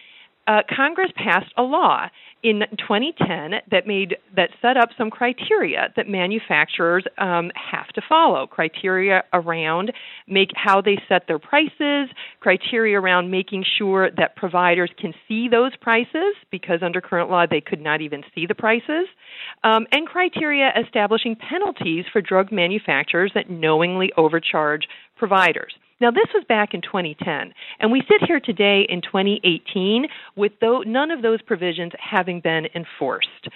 uh, 0.45 0.59
Congress 0.75 1.09
passed 1.15 1.53
a 1.55 1.61
law 1.63 2.07
in 2.43 2.63
2010 2.77 3.61
that 3.71 3.87
made 3.87 4.17
that 4.35 4.49
set 4.61 4.75
up 4.75 4.89
some 4.97 5.09
criteria 5.09 5.93
that 5.95 6.09
manufacturers 6.09 7.05
um, 7.17 7.49
have 7.55 7.87
to 7.95 8.01
follow. 8.09 8.45
Criteria 8.45 9.23
around 9.31 9.93
make 10.27 10.49
how 10.53 10.81
they 10.81 10.97
set 11.07 11.27
their 11.29 11.39
prices, 11.39 12.09
criteria 12.41 12.99
around 12.99 13.31
making 13.31 13.63
sure 13.77 14.11
that 14.17 14.35
providers 14.35 14.91
can 14.99 15.13
see 15.29 15.47
those 15.47 15.71
prices 15.79 16.35
because 16.51 16.79
under 16.83 16.99
current 16.99 17.29
law 17.29 17.45
they 17.49 17.61
could 17.61 17.79
not 17.79 18.01
even 18.01 18.21
see 18.35 18.45
the 18.45 18.55
prices, 18.55 19.07
um, 19.63 19.87
and 19.93 20.09
criteria 20.09 20.73
establishing 20.77 21.37
penalties 21.37 22.03
for 22.11 22.19
drug 22.19 22.51
manufacturers 22.51 23.31
that 23.33 23.49
knowingly 23.49 24.11
overcharge 24.17 24.89
providers. 25.15 25.73
Now, 26.03 26.11
this 26.11 26.27
was 26.33 26.43
back 26.49 26.73
in 26.73 26.81
2010, 26.81 27.53
and 27.79 27.89
we 27.89 28.01
sit 28.01 28.27
here 28.27 28.41
today 28.41 28.85
in 28.89 29.01
2018 29.01 30.05
with 30.35 30.51
none 30.61 31.11
of 31.11 31.21
those 31.21 31.41
provisions 31.41 31.93
having 31.97 32.41
been 32.41 32.67
enforced. 32.75 33.47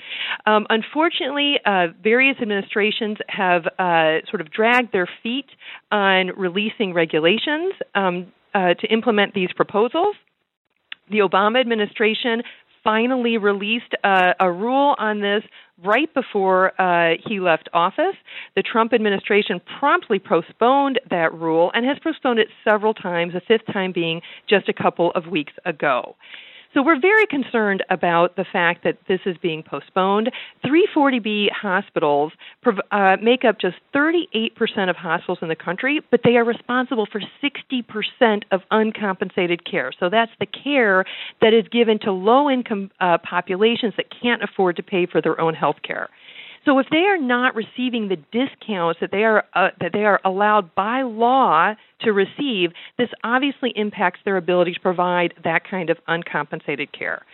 Um, 0.46 0.66
unfortunately, 0.70 1.56
uh, 1.66 1.88
various 2.02 2.38
administrations 2.42 3.18
have 3.28 3.66
uh, 3.78 4.26
sort 4.30 4.40
of 4.40 4.50
dragged 4.50 4.94
their 4.94 5.10
feet 5.22 5.48
on 5.92 6.28
releasing 6.38 6.94
regulations 6.94 7.74
um, 7.96 8.32
uh, 8.54 8.76
to 8.76 8.88
implement 8.88 9.34
these 9.34 9.50
proposals. 9.54 10.16
The 11.12 11.18
Obama 11.18 11.60
administration 11.60 12.44
finally 12.88 13.38
released 13.38 13.94
a, 14.06 14.32
a 14.40 14.50
rule 14.50 14.96
on 14.98 15.20
this 15.20 15.44
right 15.84 16.12
before 16.14 16.72
uh, 16.82 17.16
he 17.28 17.42
left 17.42 17.68
office. 17.74 18.16
The 18.56 18.64
Trump 18.64 18.94
administration 18.94 19.60
promptly 19.78 20.20
postponed 20.20 20.98
that 21.10 21.34
rule 21.34 21.70
and 21.74 21.86
has 21.86 21.98
postponed 22.02 22.40
it 22.40 22.48
several 22.64 22.94
times, 22.94 23.34
the 23.34 23.42
fifth 23.46 23.66
time 23.74 23.92
being 23.92 24.22
just 24.50 24.70
a 24.70 24.74
couple 24.74 25.12
of 25.16 25.28
weeks 25.28 25.52
ago. 25.66 26.16
So 26.78 26.84
we're 26.84 27.00
very 27.00 27.26
concerned 27.26 27.84
about 27.90 28.36
the 28.36 28.46
fact 28.54 28.84
that 28.84 29.00
this 29.08 29.22
is 29.26 29.36
being 29.42 29.64
postponed. 29.64 30.30
340B 30.64 31.48
hospitals 31.52 32.34
uh, 32.92 33.18
make 33.20 33.44
up 33.44 33.60
just 33.60 33.78
38% 33.96 34.52
of 34.88 34.96
hospitals 34.96 35.40
in 35.42 35.48
the 35.48 35.56
country, 35.56 36.02
but 36.12 36.20
they 36.24 36.38
are 36.38 36.46
responsible 36.46 37.08
for 37.12 37.20
60% 37.44 38.44
of 38.52 38.62
uncompensated 38.70 39.66
care. 39.66 39.92
So 40.00 40.08
that's 40.12 40.32
the 40.40 40.46
care 40.46 41.04
that 41.42 41.52
is 41.52 41.68
given 41.70 41.98
to 42.02 42.12
low 42.12 42.48
income 42.48 42.92
uh, 43.00 43.18
populations 43.28 43.96
that 43.98 44.06
can't 44.22 44.44
afford 44.44 44.76
to 44.76 44.84
pay 44.84 45.08
for 45.08 45.20
their 45.20 45.42
own 45.42 45.56
health 45.56 45.78
care. 45.82 46.10
So 46.68 46.80
if 46.80 46.88
they 46.92 46.98
are 46.98 47.18
not 47.18 47.56
receiving 47.56 48.10
the 48.10 48.18
discounts 48.18 49.00
that 49.00 49.10
they 49.10 49.24
are 49.24 49.46
uh, 49.56 49.70
that 49.80 49.92
they 49.94 50.04
are 50.04 50.20
allowed 50.26 50.76
by 50.76 51.04
law 51.04 51.76
to 52.02 52.12
receive, 52.12 52.72
this 52.98 53.08
obviously 53.24 53.72
impacts 53.74 54.20
their 54.26 54.36
ability 54.36 54.74
to 54.74 54.80
provide 54.82 55.34
that 55.46 55.62
kind 55.70 55.90
of 55.90 55.98
uncompensated 56.10 56.92
care. 56.92 57.26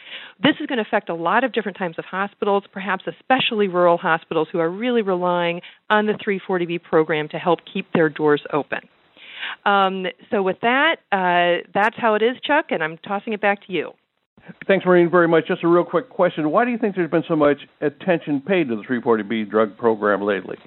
This 0.42 0.54
is 0.62 0.68
going 0.68 0.78
to 0.78 0.88
affect 0.88 1.10
a 1.10 1.16
lot 1.16 1.44
of 1.44 1.52
different 1.52 1.80
types 1.80 1.98
of 1.98 2.06
hospitals, 2.06 2.64
perhaps 2.72 3.06
especially 3.08 3.68
rural 3.68 3.98
hospitals 3.98 4.50
who 4.52 4.60
are 4.60 4.70
really 4.70 5.02
relying 5.02 5.62
on 5.90 6.06
the 6.06 6.14
340B 6.14 6.84
program 6.84 7.28
to 7.30 7.38
help 7.38 7.60
keep 7.74 7.92
their 7.92 8.10
doors 8.10 8.44
open. 8.54 8.82
Um, 9.66 10.06
so 10.30 10.44
with 10.44 10.58
that, 10.62 10.98
uh, 11.12 11.68
that's 11.74 11.96
how 11.98 12.14
it 12.14 12.22
is, 12.22 12.38
Chuck, 12.46 12.68
and 12.70 12.84
I'm 12.84 13.00
tossing 13.00 13.34
it 13.34 13.42
back 13.42 13.66
to 13.66 13.74
you. 13.74 13.94
Thanks, 14.68 14.86
Maureen, 14.86 15.10
very 15.10 15.28
much. 15.28 15.48
Just 15.48 15.64
a 15.64 15.68
real 15.68 15.86
quick 15.86 16.10
question. 16.10 16.52
Why 16.52 16.66
do 16.66 16.72
you 16.72 16.78
think 16.78 16.96
there's 16.96 17.10
been 17.10 17.24
so 17.28 17.36
much 17.36 17.60
attention 17.82 18.42
paid 18.42 18.70
to 18.70 18.76
the 18.76 18.82
340B 18.84 19.50
drug 19.50 19.78
program 19.78 20.22
lately? 20.22 20.58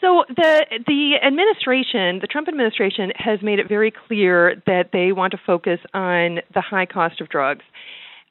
So 0.00 0.24
the 0.34 0.64
the 0.86 1.16
administration, 1.22 2.20
the 2.20 2.26
Trump 2.26 2.48
administration, 2.48 3.12
has 3.16 3.42
made 3.42 3.58
it 3.58 3.68
very 3.68 3.90
clear 3.90 4.62
that 4.66 4.90
they 4.92 5.12
want 5.12 5.32
to 5.32 5.40
focus 5.46 5.78
on 5.92 6.40
the 6.54 6.62
high 6.62 6.86
cost 6.86 7.20
of 7.20 7.28
drugs. 7.28 7.64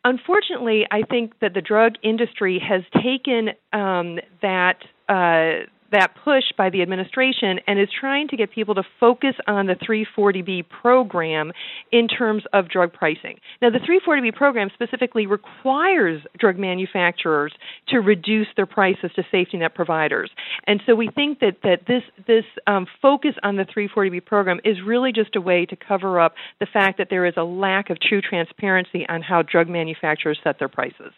Unfortunately, 0.03 0.87
I 0.89 1.03
think 1.03 1.33
that 1.41 1.53
the 1.53 1.61
drug 1.61 1.93
industry 2.01 2.59
has 2.67 2.81
taken 3.03 3.49
um, 3.73 4.17
that 4.41 4.77
uh, 5.09 5.65
that 5.91 6.15
push 6.23 6.43
by 6.57 6.69
the 6.69 6.81
administration 6.81 7.59
and 7.67 7.79
is 7.79 7.89
trying 7.99 8.27
to 8.29 8.37
get 8.37 8.51
people 8.51 8.75
to 8.75 8.83
focus 8.99 9.35
on 9.47 9.67
the 9.67 9.75
340B 9.75 10.67
program 10.69 11.51
in 11.91 12.07
terms 12.07 12.43
of 12.53 12.69
drug 12.69 12.93
pricing. 12.93 13.39
Now, 13.61 13.69
the 13.69 13.79
340B 13.79 14.33
program 14.35 14.69
specifically 14.73 15.25
requires 15.25 16.21
drug 16.37 16.57
manufacturers 16.57 17.53
to 17.89 17.99
reduce 17.99 18.47
their 18.55 18.65
prices 18.65 19.11
to 19.15 19.23
safety 19.31 19.57
net 19.57 19.75
providers, 19.75 20.29
and 20.67 20.81
so 20.85 20.95
we 20.95 21.09
think 21.09 21.39
that 21.39 21.57
that 21.63 21.87
this 21.87 22.03
this 22.27 22.45
um, 22.67 22.85
focus 23.01 23.35
on 23.43 23.55
the 23.55 23.65
340B 23.65 24.25
program 24.25 24.59
is 24.63 24.77
really 24.85 25.11
just 25.11 25.35
a 25.35 25.41
way 25.41 25.65
to 25.65 25.75
cover 25.75 26.19
up 26.19 26.33
the 26.59 26.65
fact 26.65 26.97
that 26.97 27.07
there 27.09 27.25
is 27.25 27.33
a 27.37 27.43
lack 27.43 27.89
of 27.89 27.97
true 27.99 28.21
transparency 28.21 29.05
on 29.09 29.21
how 29.21 29.41
drug 29.41 29.67
manufacturers 29.67 30.39
set 30.43 30.59
their 30.59 30.69
prices. 30.69 31.13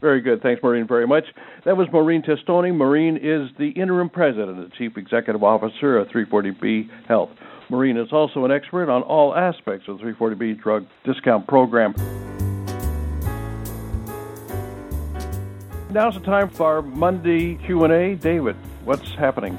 Very 0.00 0.20
good. 0.20 0.42
Thanks, 0.42 0.62
Maureen, 0.62 0.86
very 0.86 1.06
much. 1.06 1.24
That 1.64 1.76
was 1.76 1.88
Maureen 1.92 2.22
Testoni. 2.22 2.76
Maureen 2.76 3.16
is 3.16 3.48
the 3.58 3.70
interim 3.70 4.10
president 4.10 4.58
and 4.58 4.72
chief 4.72 4.98
executive 4.98 5.42
officer 5.42 5.96
of 5.98 6.08
340B 6.08 6.90
Health. 7.06 7.30
Maureen 7.70 7.96
is 7.96 8.12
also 8.12 8.44
an 8.44 8.50
expert 8.50 8.90
on 8.90 9.02
all 9.02 9.34
aspects 9.34 9.88
of 9.88 9.98
the 9.98 10.04
340B 10.04 10.60
drug 10.60 10.86
discount 11.04 11.46
program. 11.46 11.94
Now's 15.90 16.14
the 16.14 16.22
time 16.24 16.50
for 16.50 16.66
our 16.66 16.82
Monday 16.82 17.54
Q&A. 17.64 18.16
David, 18.16 18.56
what's 18.84 19.14
happening? 19.14 19.58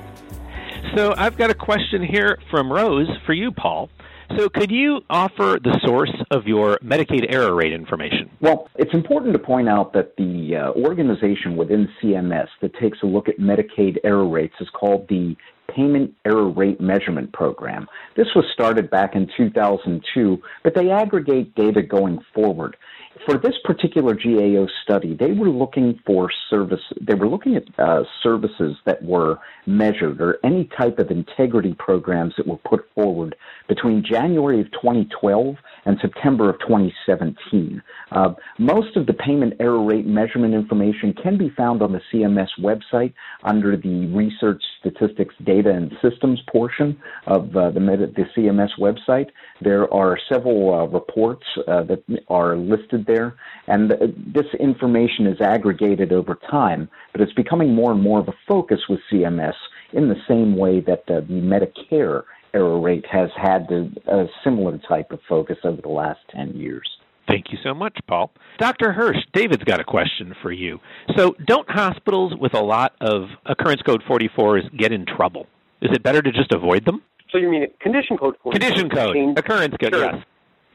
So 0.96 1.14
I've 1.18 1.38
got 1.38 1.50
a 1.50 1.56
question 1.56 2.04
here 2.04 2.38
from 2.52 2.72
Rose 2.72 3.10
for 3.26 3.34
you, 3.34 3.52
Paul. 3.52 3.90
So, 4.38 4.50
could 4.50 4.72
you 4.72 5.02
offer 5.10 5.60
the 5.64 5.80
source 5.86 6.12
of 6.32 6.48
your 6.48 6.78
Medicaid 6.84 7.26
error 7.30 7.54
rate 7.54 7.74
information? 7.74 8.30
Well, 8.42 8.70
it's 8.76 8.94
important 8.94 9.34
to 9.34 9.40
point 9.40 9.70
out 9.70 9.94
that 9.94 10.16
the 10.18 10.56
uh, 10.56 10.80
organization 10.80 11.56
within 11.56 11.88
CMS 12.02 12.48
that 12.62 12.74
takes 12.76 12.98
a 13.04 13.06
look 13.06 13.30
at 13.30 13.38
Medicaid 13.38 13.98
error 14.04 14.28
rates 14.28 14.56
is 14.60 14.68
called 14.74 15.08
the 15.10 15.36
Payment 15.68 16.14
Error 16.26 16.50
Rate 16.50 16.80
Measurement 16.80 17.32
Program. 17.34 17.88
This 18.16 18.28
was 18.36 18.46
started 18.54 18.90
back 18.90 19.16
in 19.16 19.30
2002, 19.36 20.42
but 20.64 20.74
they 20.76 20.90
aggregate 20.90 21.56
data 21.56 21.82
going 21.82 22.20
forward 22.34 22.78
for 23.26 23.38
this 23.38 23.56
particular 23.64 24.14
GAO 24.14 24.68
study, 24.84 25.16
they 25.18 25.32
were 25.32 25.50
looking 25.50 26.00
for 26.06 26.30
service. 26.50 26.82
They 27.00 27.14
were 27.14 27.28
looking 27.28 27.56
at 27.56 27.64
uh, 27.80 28.04
services 28.22 28.76
that 28.86 29.02
were 29.04 29.40
measured 29.66 30.22
or 30.22 30.38
any 30.44 30.70
type 30.78 31.00
of 31.00 31.10
integrity 31.12 31.74
programs 31.80 32.34
that 32.38 32.46
were 32.46 32.58
put 32.58 32.86
forward 32.94 33.36
between 33.68 34.04
January 34.08 34.62
of 34.62 34.68
2012 34.74 35.56
and 35.86 35.98
September 36.02 36.50
of 36.50 36.60
2017. 36.60 37.82
Uh, 38.12 38.34
most 38.60 38.96
of 38.98 39.06
the 39.06 39.14
payment 39.14 39.54
error 39.60 39.84
rate 39.84 40.06
measurement 40.06 40.54
information 40.54 41.14
can 41.22 41.38
be 41.38 41.50
found 41.56 41.82
on 41.82 41.92
the 41.92 42.02
CMS 42.14 42.50
website 42.60 43.14
under 43.44 43.78
the 43.78 44.08
Research 44.08 44.62
Statistics 44.80 45.36
Data 45.44 45.72
and 45.72 45.92
Systems 46.02 46.42
portion 46.52 46.98
of 47.28 47.56
uh, 47.56 47.72
the, 47.72 47.80
the 47.80 48.26
CMS 48.38 48.70
website. 48.80 49.28
There 49.62 49.92
are 49.94 50.18
several 50.32 50.74
uh, 50.74 50.86
reports 50.86 51.46
uh, 51.68 51.84
that 51.84 52.04
are 52.28 52.58
listed 52.58 53.05
there, 53.08 53.36
and 53.68 53.92
this 54.34 54.46
information 54.60 55.28
is 55.28 55.40
aggregated 55.42 56.12
over 56.12 56.38
time, 56.50 56.90
but 57.12 57.22
it's 57.22 57.34
becoming 57.34 57.74
more 57.74 57.92
and 57.92 58.02
more 58.02 58.20
of 58.20 58.28
a 58.28 58.34
focus 58.48 58.80
with 58.90 59.00
CMS 59.12 59.54
in 59.94 60.10
the 60.10 60.16
same 60.28 60.58
way 60.58 60.82
that 60.82 61.04
uh, 61.08 61.22
the 61.22 61.42
Medicare 61.42 62.24
error 62.54 62.80
rate 62.80 63.06
has 63.12 63.30
had 63.36 63.70
a 63.72 64.26
similar 64.44 64.80
type 64.88 65.12
of 65.12 65.20
focus 65.28 65.58
over 65.64 65.82
the 65.82 65.90
last 65.90 66.20
10 66.36 66.54
years. 66.54 66.88
Thank 67.28 67.46
you 67.52 67.58
so 67.64 67.74
much, 67.74 67.98
Paul. 68.08 68.32
Dr. 68.60 68.92
Hirsch, 68.92 69.18
David's 69.34 69.64
got 69.64 69.80
a 69.80 69.84
question 69.84 70.36
for 70.42 70.52
you. 70.52 70.80
So, 71.18 71.36
don't 71.46 71.70
hospitals 71.70 72.34
with 72.40 72.54
a 72.54 72.62
lot 72.62 72.94
of 73.02 73.30
occurrence 73.46 73.82
code 73.82 74.04
44s 74.08 74.78
get 74.78 74.92
in 74.92 75.06
trouble? 75.06 75.48
Is 75.82 75.90
it 75.92 76.04
better 76.04 76.22
to 76.22 76.32
just 76.32 76.54
avoid 76.54 76.86
them? 76.86 77.02
So, 77.32 77.40
you 77.40 77.50
mean 77.50 77.68
condition 77.82 78.18
code 78.18 78.36
44? 78.44 78.52
Condition 78.52 78.90
code, 78.90 79.40
occurrence 79.40 79.76
code, 79.82 79.94
sure. 79.94 80.06
yes. 80.06 80.24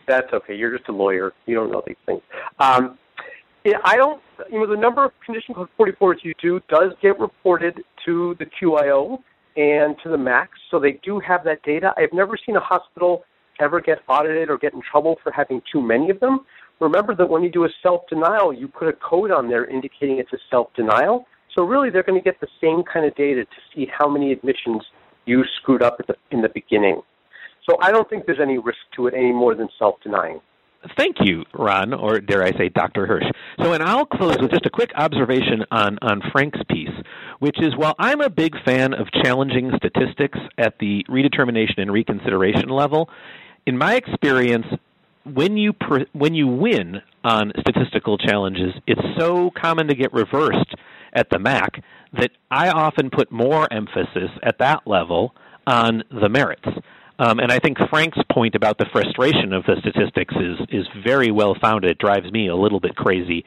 That's 0.06 0.32
okay. 0.32 0.54
You're 0.54 0.76
just 0.76 0.88
a 0.88 0.92
lawyer. 0.92 1.32
You 1.46 1.54
don't 1.54 1.70
know 1.70 1.82
these 1.86 1.96
things. 2.06 2.22
Um, 2.58 2.98
yeah, 3.64 3.78
I 3.84 3.96
don't, 3.96 4.22
you 4.50 4.58
know, 4.58 4.66
the 4.66 4.80
number 4.80 5.04
of 5.04 5.12
condition 5.24 5.54
code 5.54 5.68
44s 5.78 6.16
you 6.22 6.34
do 6.40 6.60
does 6.68 6.92
get 7.02 7.18
reported 7.20 7.82
to 8.06 8.34
the 8.38 8.46
QIO 8.46 9.18
and 9.56 9.96
to 10.02 10.08
the 10.08 10.16
MACs, 10.16 10.48
so 10.70 10.78
they 10.80 10.92
do 11.02 11.20
have 11.20 11.44
that 11.44 11.62
data. 11.62 11.92
I've 11.96 12.12
never 12.12 12.38
seen 12.44 12.56
a 12.56 12.60
hospital 12.60 13.24
ever 13.60 13.80
get 13.80 13.98
audited 14.08 14.48
or 14.48 14.56
get 14.56 14.72
in 14.72 14.80
trouble 14.80 15.18
for 15.22 15.30
having 15.30 15.60
too 15.70 15.82
many 15.82 16.08
of 16.08 16.18
them. 16.20 16.40
Remember 16.80 17.14
that 17.14 17.28
when 17.28 17.42
you 17.42 17.50
do 17.50 17.64
a 17.64 17.68
self 17.82 18.02
denial, 18.08 18.52
you 18.52 18.66
put 18.66 18.88
a 18.88 18.94
code 18.94 19.30
on 19.30 19.48
there 19.48 19.66
indicating 19.66 20.18
it's 20.18 20.32
a 20.32 20.38
self 20.50 20.72
denial. 20.74 21.26
So 21.54 21.64
really, 21.64 21.90
they're 21.90 22.02
going 22.02 22.18
to 22.18 22.24
get 22.24 22.40
the 22.40 22.48
same 22.60 22.82
kind 22.90 23.04
of 23.04 23.14
data 23.16 23.44
to 23.44 23.56
see 23.74 23.86
how 23.92 24.08
many 24.08 24.32
admissions 24.32 24.82
you 25.26 25.44
screwed 25.60 25.82
up 25.82 25.98
the, 26.06 26.16
in 26.30 26.40
the 26.40 26.48
beginning. 26.48 27.02
So 27.70 27.76
I 27.80 27.92
don't 27.92 28.08
think 28.10 28.26
there's 28.26 28.40
any 28.40 28.58
risk 28.58 28.78
to 28.96 29.06
it 29.06 29.14
any 29.14 29.32
more 29.32 29.54
than 29.54 29.68
self 29.78 29.96
denying. 30.02 30.40
Thank 30.96 31.16
you, 31.20 31.44
Ron, 31.52 31.92
or 31.92 32.20
dare 32.20 32.42
I 32.42 32.52
say, 32.52 32.70
Dr. 32.70 33.06
Hirsch. 33.06 33.26
So, 33.62 33.74
and 33.74 33.82
I'll 33.82 34.06
close 34.06 34.38
with 34.40 34.50
just 34.50 34.64
a 34.64 34.70
quick 34.70 34.90
observation 34.96 35.62
on, 35.70 35.98
on 36.00 36.22
Frank's 36.32 36.58
piece, 36.70 36.88
which 37.38 37.60
is 37.60 37.76
while 37.76 37.94
I'm 37.98 38.22
a 38.22 38.30
big 38.30 38.54
fan 38.64 38.94
of 38.94 39.06
challenging 39.22 39.70
statistics 39.76 40.38
at 40.56 40.78
the 40.80 41.04
redetermination 41.08 41.78
and 41.78 41.92
reconsideration 41.92 42.70
level, 42.70 43.10
in 43.66 43.76
my 43.76 43.94
experience, 43.94 44.66
when 45.24 45.58
you 45.58 45.74
pre- 45.74 46.06
when 46.12 46.34
you 46.34 46.48
win 46.48 47.02
on 47.22 47.52
statistical 47.60 48.16
challenges, 48.16 48.72
it's 48.86 49.02
so 49.18 49.50
common 49.50 49.86
to 49.88 49.94
get 49.94 50.12
reversed 50.14 50.74
at 51.12 51.28
the 51.30 51.38
MAC 51.38 51.84
that 52.18 52.30
I 52.50 52.70
often 52.70 53.10
put 53.10 53.30
more 53.30 53.70
emphasis 53.70 54.30
at 54.42 54.58
that 54.58 54.86
level 54.86 55.34
on 55.66 56.02
the 56.10 56.30
merits. 56.30 56.66
Um, 57.20 57.38
and 57.38 57.52
I 57.52 57.58
think 57.58 57.76
Frank's 57.90 58.18
point 58.32 58.54
about 58.54 58.78
the 58.78 58.86
frustration 58.90 59.52
of 59.52 59.64
the 59.64 59.76
statistics 59.80 60.34
is 60.34 60.58
is 60.70 60.86
very 61.04 61.30
well 61.30 61.54
founded. 61.60 61.90
It 61.90 61.98
drives 61.98 62.32
me 62.32 62.48
a 62.48 62.56
little 62.56 62.80
bit 62.80 62.96
crazy. 62.96 63.44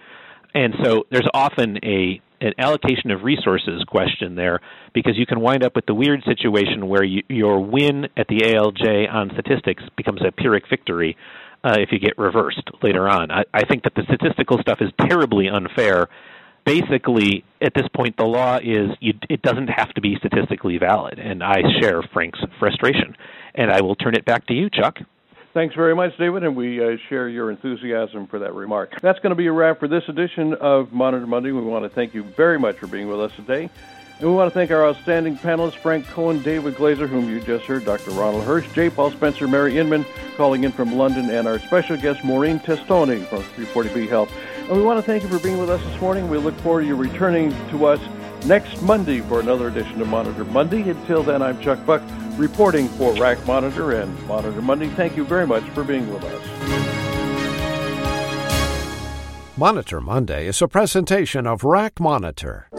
And 0.53 0.75
so 0.83 1.05
there's 1.09 1.27
often 1.33 1.79
a 1.83 2.21
an 2.39 2.53
allocation 2.59 3.09
of 3.09 3.23
resources 3.23 3.83
question 3.88 4.36
there 4.36 4.59
because 4.93 5.17
you 5.17 5.25
can 5.25 5.39
wind 5.39 5.63
up 5.63 5.75
with 5.75 5.88
the 5.88 5.93
weird 5.93 6.23
situation 6.25 6.88
where 6.88 7.03
you, 7.03 7.23
your 7.29 7.59
win 7.62 8.07
at 8.15 8.27
the 8.27 8.41
ALJ 8.41 9.12
on 9.12 9.31
statistics 9.33 9.81
becomes 9.95 10.21
a 10.21 10.31
Pyrrhic 10.31 10.65
victory 10.69 11.17
uh, 11.63 11.77
if 11.79 11.89
you 11.91 11.99
get 11.99 12.17
reversed 12.17 12.69
later 12.83 13.07
on. 13.07 13.31
I, 13.31 13.43
I 13.53 13.65
think 13.65 13.83
that 13.83 13.95
the 13.95 14.03
statistical 14.03 14.59
stuff 14.59 14.79
is 14.81 14.91
terribly 15.07 15.47
unfair. 15.47 16.09
Basically, 16.65 17.43
at 17.62 17.73
this 17.73 17.88
point, 17.93 18.15
the 18.17 18.26
law 18.26 18.58
is 18.58 18.91
you, 19.02 19.13
it 19.30 19.41
doesn't 19.41 19.67
have 19.67 19.93
to 19.95 20.02
be 20.02 20.15
statistically 20.17 20.78
valid, 20.78 21.19
and 21.19 21.43
I 21.43 21.62
share 21.82 22.02
Frank's 22.13 22.39
frustration. 22.60 23.15
And 23.56 23.71
I 23.71 23.82
will 23.82 23.95
turn 23.95 24.15
it 24.15 24.26
back 24.26 24.47
to 24.47 24.54
you, 24.54 24.69
Chuck. 24.69 24.97
Thanks 25.54 25.76
very 25.76 25.93
much, 25.93 26.17
David, 26.17 26.43
and 26.43 26.56
we 26.56 26.84
uh, 26.84 26.97
share 27.10 27.30
your 27.30 27.52
enthusiasm 27.52 28.26
for 28.26 28.39
that 28.39 28.56
remark. 28.56 28.99
That's 29.02 29.19
going 29.19 29.30
to 29.30 29.36
be 29.36 29.45
a 29.45 29.52
wrap 29.52 29.80
for 29.80 29.88
this 29.88 30.04
edition 30.08 30.56
of 30.56 30.91
Monitor 30.91 31.28
Monday. 31.28 31.52
We 31.52 31.62
want 31.62 31.84
to 31.86 31.89
thank 31.89 32.15
you 32.15 32.23
very 32.23 32.58
much 32.58 32.78
for 32.78 32.88
being 32.88 33.08
with 33.08 33.19
us 33.19 33.32
today. 33.36 33.69
And 34.19 34.30
we 34.30 34.36
want 34.36 34.52
to 34.52 34.54
thank 34.54 34.71
our 34.71 34.88
outstanding 34.88 35.38
panelists, 35.38 35.76
Frank 35.76 36.08
Cohen, 36.08 36.41
David 36.41 36.76
Glazer, 36.76 37.08
whom 37.08 37.30
you 37.30 37.39
just 37.39 37.65
heard, 37.65 37.86
Dr. 37.86 38.12
Ronald 38.12 38.45
Hirsch, 38.45 38.71
J. 38.73 38.89
Paul 38.89 39.12
Spencer, 39.12 39.47
Mary 39.47 39.78
Inman, 39.78 40.06
calling 40.38 40.63
in 40.63 40.71
from 40.71 40.93
London, 40.93 41.30
and 41.30 41.47
our 41.47 41.60
special 41.60 41.97
guest, 41.97 42.23
Maureen 42.23 42.60
Testoni 42.60 43.23
from 43.28 43.43
340B 43.43 44.10
Health. 44.10 44.32
And 44.69 44.78
we 44.78 44.82
want 44.82 44.97
to 44.97 45.04
thank 45.04 45.23
you 45.23 45.30
for 45.30 45.39
being 45.39 45.58
with 45.58 45.69
us 45.69 45.84
this 45.84 45.99
morning. 45.99 46.30
We 46.30 46.38
look 46.38 46.58
forward 46.62 46.82
to 46.82 46.88
you 46.88 46.95
returning 46.95 47.52
to 47.69 47.86
us 47.86 47.99
next 48.45 48.82
Monday 48.82 49.19
for 49.19 49.41
another 49.41 49.67
edition 49.67 50.02
of 50.02 50.08
Monitor 50.08 50.45
Monday. 50.45 50.89
Until 50.89 51.21
then, 51.21 51.41
I'm 51.41 51.60
Chuck 51.62 51.86
Buck 51.86 52.02
reporting 52.38 52.88
for 52.88 53.13
RAC 53.15 53.45
Monitor 53.45 53.91
and 53.91 54.28
Monitor 54.28 54.62
Monday. 54.62 54.88
Thank 54.88 55.17
you 55.17 55.26
very 55.26 55.45
much 55.45 55.63
for 55.71 55.84
being 55.84 56.12
with 56.13 56.23
us. 56.23 56.43
Monitor 59.58 59.99
Monday 59.99 60.47
is 60.47 60.62
a 60.62 60.67
presentation 60.69 61.45
of 61.45 61.65
RAC 61.65 61.99
Monitor. 61.99 62.69